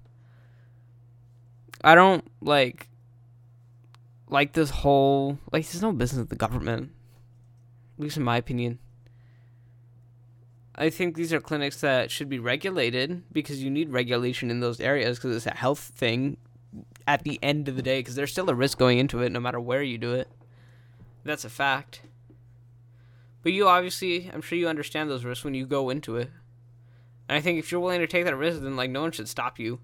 I 1.85 1.95
don't 1.95 2.25
like 2.41 2.89
like 4.29 4.53
this 4.53 4.71
whole 4.71 5.39
like 5.53 5.67
there's 5.67 5.83
no 5.83 5.93
business 5.93 6.23
of 6.23 6.29
the 6.29 6.37
government. 6.37 6.91
At 7.99 8.03
least 8.03 8.17
in 8.17 8.23
my 8.23 8.37
opinion. 8.37 8.79
I 10.75 10.89
think 10.89 11.15
these 11.15 11.33
are 11.33 11.41
clinics 11.41 11.81
that 11.83 12.11
should 12.11 12.31
be 12.31 12.39
regulated 12.39 13.23
because 13.31 13.63
you 13.63 13.71
need 13.71 13.91
regulation 13.91 14.51
in 14.51 14.61
those 14.61 14.81
areas 14.81 15.19
because 15.19 15.37
it's 15.37 15.47
a 15.47 15.55
health 15.55 15.93
thing 15.95 16.39
at 17.07 17.25
the 17.25 17.39
end 17.43 17.69
of 17.69 17.77
the 17.77 17.83
day 17.83 18.01
because 18.01 18.15
there's 18.15 18.33
still 18.33 18.49
a 18.49 18.55
risk 18.55 18.79
going 18.79 18.99
into 18.99 19.21
it 19.21 19.31
no 19.31 19.41
matter 19.41 19.61
where 19.61 19.83
you 19.83 19.99
do 19.99 20.15
it. 20.15 20.29
That's 21.25 21.45
a 21.45 21.51
fact. 21.51 22.01
But 23.43 23.53
you 23.53 23.69
obviously, 23.69 24.31
I'm 24.33 24.43
sure 24.43 24.59
you 24.59 24.69
understand 24.69 25.11
those 25.11 25.25
risks 25.25 25.45
when 25.45 25.55
you 25.55 25.67
go 25.67 25.91
into 25.91 26.17
it. 26.17 26.31
And 27.29 27.37
I 27.37 27.41
think 27.41 27.59
if 27.59 27.73
you're 27.73 27.81
willing 27.81 28.01
to 28.01 28.07
take 28.07 28.25
that 28.25 28.37
risk, 28.37 28.61
then 28.61 28.77
like 28.77 28.91
no 28.91 29.01
one 29.01 29.13
should 29.13 29.29
stop 29.29 29.59
you. 29.59 29.81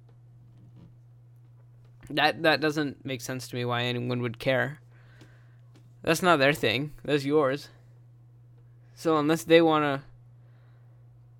That 2.10 2.42
that 2.42 2.60
doesn't 2.60 3.04
make 3.04 3.20
sense 3.20 3.48
to 3.48 3.56
me 3.56 3.64
why 3.64 3.82
anyone 3.82 4.22
would 4.22 4.38
care. 4.38 4.80
That's 6.02 6.22
not 6.22 6.38
their 6.38 6.54
thing. 6.54 6.92
That's 7.04 7.24
yours. 7.24 7.68
So 8.94 9.18
unless 9.18 9.44
they 9.44 9.60
want 9.60 9.84
to 9.84 10.06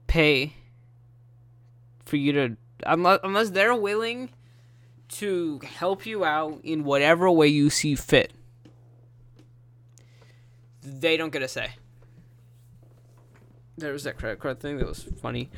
pay 0.07 0.55
for 2.05 2.17
you 2.17 2.33
to 2.33 2.57
unless 2.85 3.21
unless 3.23 3.51
they're 3.51 3.75
willing 3.75 4.31
to 5.09 5.61
help 5.65 6.05
you 6.05 6.25
out 6.25 6.61
in 6.63 6.85
whatever 6.85 7.31
way 7.31 7.49
you 7.49 7.71
see 7.71 7.95
fit, 7.95 8.33
they 10.83 11.17
don't 11.17 11.33
get 11.33 11.43
a 11.43 11.49
say. 11.49 11.71
There 13.79 13.93
was 13.93 14.05
that 14.05 14.19
credit 14.19 14.41
card 14.41 14.61
thing 14.61 14.79
that 14.79 14.89
was 14.89 15.05
funny. 15.23 15.51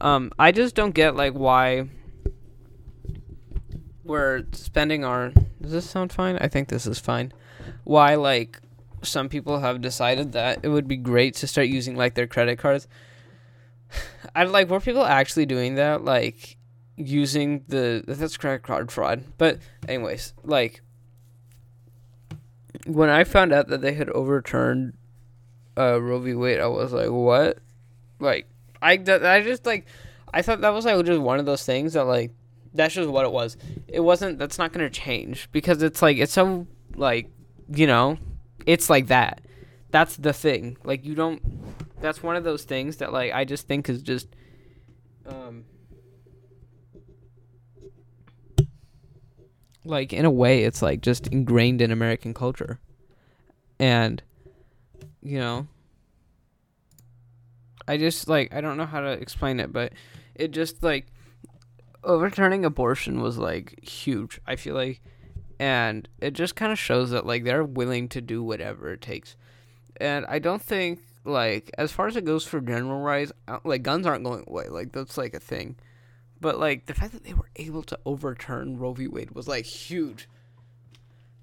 Um, 0.00 0.32
I 0.38 0.50
just 0.50 0.74
don't 0.74 0.92
get 0.92 1.14
like 1.14 1.34
why 1.34 1.88
we're 4.02 4.44
spending 4.52 5.04
our. 5.04 5.32
Does 5.62 5.72
this 5.72 5.88
sound 5.88 6.12
fine? 6.12 6.36
I 6.38 6.48
think 6.48 6.68
this 6.68 6.86
is 6.86 6.98
fine. 6.98 7.32
Why 7.84 8.16
like 8.16 8.60
some 9.02 9.28
people 9.28 9.60
have 9.60 9.80
decided 9.80 10.32
that 10.32 10.60
it 10.62 10.68
would 10.68 10.88
be 10.88 10.96
great 10.96 11.34
to 11.36 11.46
start 11.46 11.68
using 11.68 11.96
like 11.96 12.14
their 12.14 12.26
credit 12.26 12.58
cards. 12.58 12.88
I 14.34 14.44
like 14.44 14.68
were 14.68 14.80
people 14.80 15.04
actually 15.04 15.46
doing 15.46 15.76
that 15.76 16.04
like 16.04 16.56
using 16.96 17.64
the 17.68 18.02
that's 18.06 18.36
credit 18.36 18.62
card 18.62 18.90
fraud. 18.90 19.24
But 19.38 19.58
anyways, 19.86 20.34
like 20.42 20.82
when 22.86 23.08
I 23.08 23.24
found 23.24 23.52
out 23.52 23.68
that 23.68 23.80
they 23.80 23.94
had 23.94 24.10
overturned 24.10 24.94
uh, 25.80 25.98
Roe 25.98 26.18
v. 26.18 26.34
Wade, 26.34 26.60
I 26.60 26.66
was 26.66 26.92
like, 26.92 27.10
what? 27.10 27.58
Like 28.18 28.46
I 28.82 28.92
I 28.92 29.40
just 29.42 29.64
like 29.66 29.86
I 30.32 30.42
thought 30.42 30.60
that 30.60 30.70
was 30.70 30.84
like 30.84 31.04
just 31.04 31.20
one 31.20 31.38
of 31.38 31.46
those 31.46 31.64
things 31.64 31.94
that 31.94 32.04
like 32.04 32.32
that's 32.74 32.94
just 32.94 33.08
what 33.08 33.24
it 33.24 33.32
was. 33.32 33.56
It 33.88 34.00
wasn't. 34.00 34.38
That's 34.38 34.58
not 34.58 34.72
gonna 34.72 34.90
change 34.90 35.48
because 35.52 35.82
it's 35.82 36.02
like 36.02 36.18
it's 36.18 36.32
so 36.32 36.66
like 36.94 37.30
you 37.72 37.86
know, 37.86 38.18
it's 38.66 38.90
like 38.90 39.08
that. 39.08 39.40
That's 39.90 40.16
the 40.16 40.32
thing. 40.32 40.76
Like 40.84 41.04
you 41.04 41.14
don't. 41.14 41.42
That's 42.00 42.22
one 42.22 42.36
of 42.36 42.44
those 42.44 42.64
things 42.64 42.98
that 42.98 43.12
like 43.12 43.32
I 43.32 43.44
just 43.44 43.66
think 43.66 43.88
is 43.88 44.02
just. 44.02 44.28
Um, 45.26 45.64
like 49.84 50.12
in 50.12 50.24
a 50.24 50.30
way 50.30 50.64
it's 50.64 50.82
like 50.82 51.00
just 51.00 51.26
ingrained 51.28 51.80
in 51.80 51.90
American 51.90 52.34
culture. 52.34 52.78
And 53.78 54.22
you 55.22 55.38
know, 55.38 55.66
I 57.86 57.96
just 57.96 58.28
like 58.28 58.54
I 58.54 58.60
don't 58.60 58.76
know 58.76 58.86
how 58.86 59.00
to 59.00 59.10
explain 59.10 59.60
it, 59.60 59.72
but 59.72 59.92
it 60.34 60.52
just 60.52 60.82
like 60.82 61.06
overturning 62.04 62.64
abortion 62.64 63.20
was 63.20 63.38
like 63.38 63.82
huge. 63.82 64.40
I 64.46 64.56
feel 64.56 64.74
like, 64.74 65.00
and 65.58 66.08
it 66.20 66.32
just 66.32 66.56
kind 66.56 66.72
of 66.72 66.78
shows 66.78 67.10
that 67.10 67.26
like 67.26 67.44
they're 67.44 67.64
willing 67.64 68.08
to 68.10 68.20
do 68.20 68.42
whatever 68.42 68.92
it 68.92 69.00
takes. 69.00 69.36
And 70.00 70.24
I 70.26 70.38
don't 70.38 70.62
think 70.62 71.00
like 71.24 71.70
as 71.76 71.92
far 71.92 72.06
as 72.06 72.16
it 72.16 72.24
goes 72.24 72.46
for 72.46 72.60
general 72.60 73.00
rights, 73.00 73.32
uh, 73.48 73.58
like 73.64 73.82
guns 73.82 74.06
aren't 74.06 74.24
going 74.24 74.44
away. 74.46 74.68
Like 74.68 74.92
that's 74.92 75.18
like 75.18 75.34
a 75.34 75.40
thing. 75.40 75.76
But 76.40 76.58
like 76.58 76.86
the 76.86 76.94
fact 76.94 77.12
that 77.12 77.24
they 77.24 77.34
were 77.34 77.50
able 77.56 77.82
to 77.84 77.98
overturn 78.06 78.78
Roe 78.78 78.94
v. 78.94 79.06
Wade 79.08 79.32
was 79.32 79.46
like 79.46 79.66
huge. 79.66 80.28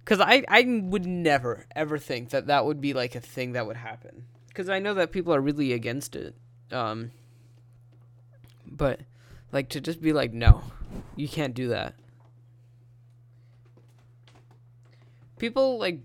Cause 0.08 0.22
I 0.22 0.46
I 0.48 0.64
would 0.66 1.06
never 1.06 1.66
ever 1.76 1.98
think 1.98 2.30
that 2.30 2.48
that 2.48 2.66
would 2.66 2.80
be 2.80 2.94
like 2.94 3.14
a 3.14 3.20
thing 3.20 3.52
that 3.52 3.68
would 3.68 3.76
happen 3.76 4.24
because 4.48 4.70
I 4.70 4.80
know 4.80 4.94
that 4.94 5.12
people 5.12 5.36
are 5.36 5.42
really 5.42 5.74
against 5.74 6.16
it. 6.16 6.34
Um, 6.72 7.12
but 8.66 9.02
like 9.52 9.68
to 9.72 9.82
just 9.82 10.02
be 10.02 10.14
like, 10.14 10.32
no, 10.32 10.64
you 11.18 11.28
can't 11.28 11.54
do 11.54 11.68
that. 11.68 11.96
People 15.40 15.78
like 15.78 16.00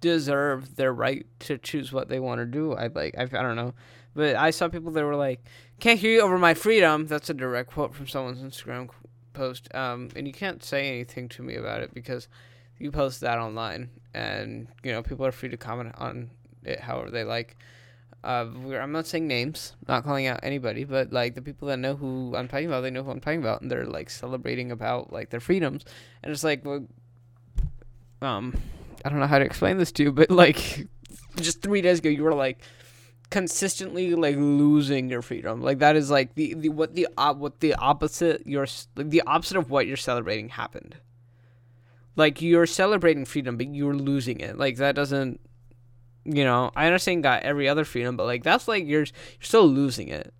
deserve 0.00 0.76
their 0.76 0.92
right 0.94 1.26
to 1.40 1.58
choose 1.58 1.92
what 1.92 2.08
they 2.08 2.18
want 2.18 2.38
to 2.38 2.46
do. 2.46 2.72
I 2.72 2.86
like 2.86 3.16
I, 3.18 3.24
I 3.24 3.26
don't 3.26 3.56
know, 3.56 3.74
but 4.14 4.34
I 4.34 4.48
saw 4.48 4.68
people 4.68 4.92
that 4.92 5.04
were 5.04 5.14
like, 5.14 5.44
"Can't 5.78 6.00
hear 6.00 6.12
you 6.12 6.20
over 6.22 6.38
my 6.38 6.54
freedom." 6.54 7.06
That's 7.06 7.28
a 7.28 7.34
direct 7.34 7.70
quote 7.70 7.94
from 7.94 8.06
someone's 8.06 8.40
Instagram 8.40 8.88
post. 9.34 9.68
Um, 9.74 10.08
and 10.16 10.26
you 10.26 10.32
can't 10.32 10.64
say 10.64 10.88
anything 10.88 11.28
to 11.28 11.42
me 11.42 11.54
about 11.54 11.82
it 11.82 11.92
because 11.92 12.28
you 12.78 12.90
post 12.90 13.20
that 13.20 13.38
online, 13.38 13.90
and 14.12 14.68
you 14.82 14.92
know 14.92 15.02
people 15.02 15.26
are 15.26 15.32
free 15.32 15.48
to 15.48 15.56
comment 15.56 15.94
on 15.98 16.30
it 16.64 16.80
however 16.80 17.10
they 17.10 17.24
like. 17.24 17.56
Uh, 18.22 18.46
I'm 18.80 18.92
not 18.92 19.06
saying 19.06 19.28
names, 19.28 19.74
not 19.86 20.02
calling 20.02 20.26
out 20.26 20.40
anybody, 20.42 20.84
but 20.84 21.12
like 21.12 21.34
the 21.34 21.42
people 21.42 21.68
that 21.68 21.78
know 21.78 21.94
who 21.94 22.34
I'm 22.34 22.48
talking 22.48 22.66
about, 22.66 22.80
they 22.80 22.90
know 22.90 23.02
who 23.02 23.10
I'm 23.10 23.20
talking 23.20 23.40
about, 23.40 23.60
and 23.60 23.70
they're 23.70 23.84
like 23.84 24.08
celebrating 24.08 24.72
about 24.72 25.12
like 25.12 25.28
their 25.28 25.40
freedoms, 25.40 25.84
and 26.22 26.32
it's 26.32 26.42
like, 26.42 26.64
well, 26.64 26.86
um, 28.22 28.56
I 29.04 29.10
don't 29.10 29.20
know 29.20 29.26
how 29.26 29.38
to 29.38 29.44
explain 29.44 29.76
this 29.76 29.92
to 29.92 30.04
you, 30.04 30.12
but 30.12 30.30
like, 30.30 30.86
just 31.36 31.60
three 31.60 31.82
days 31.82 31.98
ago, 31.98 32.08
you 32.08 32.22
were 32.22 32.34
like 32.34 32.60
consistently 33.30 34.14
like 34.14 34.36
losing 34.36 35.10
your 35.10 35.20
freedom, 35.20 35.60
like 35.60 35.80
that 35.80 35.94
is 35.94 36.10
like 36.10 36.34
the, 36.34 36.54
the 36.54 36.70
what 36.70 36.94
the 36.94 37.06
uh, 37.18 37.34
what 37.34 37.60
the 37.60 37.74
opposite 37.74 38.46
your 38.46 38.66
the 38.96 39.22
opposite 39.26 39.58
of 39.58 39.70
what 39.70 39.86
you're 39.86 39.98
celebrating 39.98 40.48
happened. 40.48 40.96
Like 42.16 42.40
you're 42.40 42.66
celebrating 42.66 43.24
freedom, 43.24 43.56
but 43.56 43.74
you're 43.74 43.94
losing 43.94 44.40
it. 44.40 44.58
Like 44.58 44.76
that 44.76 44.94
doesn't 44.94 45.40
you 46.24 46.42
know, 46.42 46.70
I 46.74 46.86
understand 46.86 47.22
got 47.22 47.42
every 47.42 47.68
other 47.68 47.84
freedom, 47.84 48.16
but 48.16 48.24
like 48.24 48.42
that's 48.42 48.66
like 48.66 48.86
you're 48.86 49.00
you're 49.00 49.06
still 49.40 49.66
losing 49.66 50.08
it. 50.08 50.32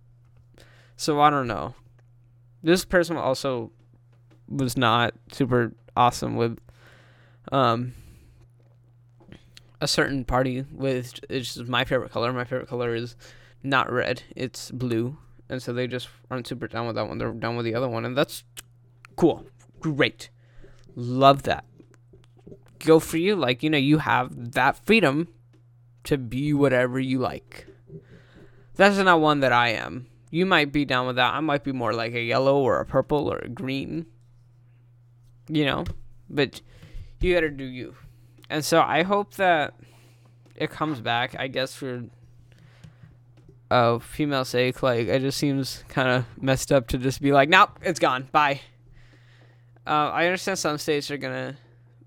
So 0.95 1.21
I 1.21 1.29
don't 1.29 1.47
know. 1.47 1.75
This 2.63 2.85
person 2.85 3.17
also 3.17 3.71
was 4.49 4.77
not 4.77 5.13
super 5.31 5.73
awesome 5.95 6.35
with 6.35 6.59
um 7.51 7.93
a 9.81 9.87
certain 9.87 10.23
party 10.23 10.65
with 10.71 11.19
it's 11.29 11.55
just 11.55 11.67
my 11.67 11.85
favorite 11.85 12.11
color. 12.11 12.33
My 12.33 12.45
favorite 12.45 12.69
color 12.69 12.95
is 12.95 13.15
not 13.61 13.91
red, 13.91 14.23
it's 14.35 14.71
blue. 14.71 15.17
And 15.47 15.61
so 15.61 15.73
they 15.73 15.85
just 15.85 16.09
aren't 16.31 16.47
super 16.47 16.67
down 16.67 16.87
with 16.87 16.95
that 16.95 17.07
one. 17.07 17.19
They're 17.19 17.31
down 17.31 17.55
with 17.55 17.65
the 17.65 17.75
other 17.75 17.87
one, 17.87 18.03
and 18.03 18.17
that's 18.17 18.43
cool. 19.15 19.45
Great. 19.79 20.29
Love 20.95 21.43
that. 21.43 21.65
Go 22.79 22.99
for 22.99 23.17
you. 23.17 23.35
Like, 23.35 23.63
you 23.63 23.69
know, 23.69 23.77
you 23.77 23.97
have 23.99 24.53
that 24.53 24.83
freedom 24.85 25.27
to 26.05 26.17
be 26.17 26.53
whatever 26.53 26.99
you 26.99 27.19
like. 27.19 27.67
That's 28.75 28.97
not 28.97 29.19
one 29.21 29.39
that 29.39 29.51
I 29.53 29.69
am. 29.69 30.07
you 30.31 30.45
might 30.45 30.71
be 30.71 30.83
down 30.85 31.07
with 31.07 31.15
that. 31.15 31.33
I 31.33 31.39
might 31.39 31.63
be 31.63 31.71
more 31.71 31.93
like 31.93 32.13
a 32.13 32.21
yellow 32.21 32.57
or 32.57 32.79
a 32.79 32.85
purple 32.85 33.31
or 33.31 33.37
a 33.39 33.49
green. 33.49 34.05
You 35.47 35.65
know, 35.65 35.85
but 36.29 36.61
you 37.21 37.33
gotta 37.33 37.49
do 37.49 37.63
you. 37.63 37.95
And 38.49 38.63
so 38.65 38.81
I 38.81 39.03
hope 39.03 39.35
that 39.35 39.73
it 40.55 40.69
comes 40.69 40.99
back. 41.01 41.35
I 41.39 41.47
guess 41.47 41.73
for 41.73 42.03
uh 43.71 43.99
female 43.99 44.45
sake, 44.45 44.83
like 44.83 45.07
it 45.07 45.21
just 45.21 45.37
seems 45.37 45.83
kind 45.87 46.09
of 46.09 46.25
messed 46.41 46.71
up 46.71 46.87
to 46.89 46.97
just 46.97 47.21
be 47.21 47.31
like, 47.31 47.49
nope, 47.49 47.79
it's 47.81 47.99
gone, 47.99 48.27
bye. 48.31 48.61
Uh, 49.87 50.09
I 50.11 50.25
understand 50.25 50.57
some 50.57 50.77
states 50.77 51.11
are 51.11 51.17
gonna 51.17 51.57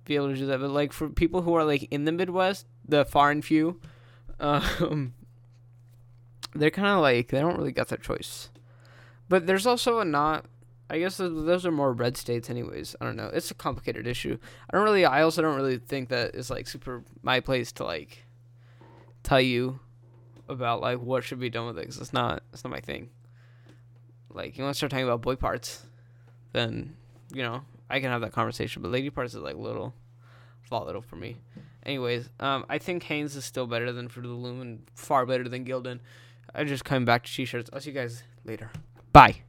be 0.04 0.16
able 0.16 0.28
to 0.28 0.36
do 0.36 0.46
that, 0.46 0.60
but 0.60 0.70
like 0.70 0.92
for 0.92 1.08
people 1.08 1.42
who 1.42 1.54
are 1.54 1.64
like 1.64 1.86
in 1.92 2.04
the 2.04 2.12
Midwest, 2.12 2.66
the 2.86 3.04
far 3.04 3.30
and 3.30 3.44
few, 3.44 3.80
um, 4.40 5.14
they're 6.54 6.70
kind 6.70 6.88
of 6.88 7.00
like 7.00 7.28
they 7.28 7.40
don't 7.40 7.56
really 7.56 7.72
got 7.72 7.88
their 7.88 7.98
choice. 7.98 8.50
But 9.28 9.46
there's 9.46 9.66
also 9.66 10.00
a 10.00 10.04
not. 10.04 10.46
I 10.90 10.98
guess 10.98 11.18
those 11.18 11.66
are 11.66 11.70
more 11.70 11.92
red 11.92 12.16
states, 12.16 12.48
anyways. 12.48 12.96
I 12.98 13.04
don't 13.04 13.16
know. 13.16 13.30
It's 13.32 13.50
a 13.50 13.54
complicated 13.54 14.06
issue. 14.06 14.38
I 14.70 14.76
don't 14.76 14.84
really. 14.84 15.04
I 15.04 15.22
also 15.22 15.42
don't 15.42 15.56
really 15.56 15.78
think 15.78 16.08
that 16.08 16.34
it's 16.34 16.48
like 16.48 16.66
super 16.66 17.04
my 17.22 17.40
place 17.40 17.72
to 17.72 17.84
like 17.84 18.24
tell 19.22 19.40
you 19.40 19.80
about 20.48 20.80
like 20.80 20.98
what 20.98 21.24
should 21.24 21.40
be 21.40 21.50
done 21.50 21.66
with 21.66 21.78
it 21.78 21.82
because 21.82 21.98
it's 21.98 22.14
not. 22.14 22.42
It's 22.52 22.64
not 22.64 22.70
my 22.70 22.80
thing. 22.80 23.10
Like 24.30 24.56
you 24.56 24.64
want 24.64 24.74
to 24.74 24.78
start 24.78 24.90
talking 24.90 25.04
about 25.04 25.20
boy 25.20 25.36
parts, 25.36 25.84
then 26.52 26.96
you 27.32 27.42
know 27.42 27.62
I 27.90 28.00
can 28.00 28.10
have 28.10 28.20
that 28.22 28.32
conversation. 28.32 28.82
But 28.82 28.90
lady 28.90 29.10
parts 29.10 29.34
is 29.34 29.40
like 29.40 29.56
little, 29.56 29.94
volatile 30.68 31.02
for 31.02 31.16
me. 31.16 31.36
Anyways, 31.84 32.28
um, 32.40 32.66
I 32.68 32.78
think 32.78 33.02
Hanes 33.04 33.34
is 33.36 33.44
still 33.44 33.66
better 33.66 33.92
than 33.92 34.08
Fruit 34.08 34.26
of 34.26 34.30
the 34.30 34.36
Loom 34.36 34.60
and 34.60 34.82
far 34.94 35.24
better 35.24 35.48
than 35.48 35.64
Gildan. 35.64 36.00
I 36.54 36.64
just 36.64 36.84
coming 36.84 37.04
back 37.04 37.24
to 37.24 37.32
t-shirts. 37.32 37.70
I'll 37.72 37.80
see 37.80 37.90
you 37.90 37.96
guys 37.96 38.22
later. 38.44 38.70
Bye. 39.12 39.42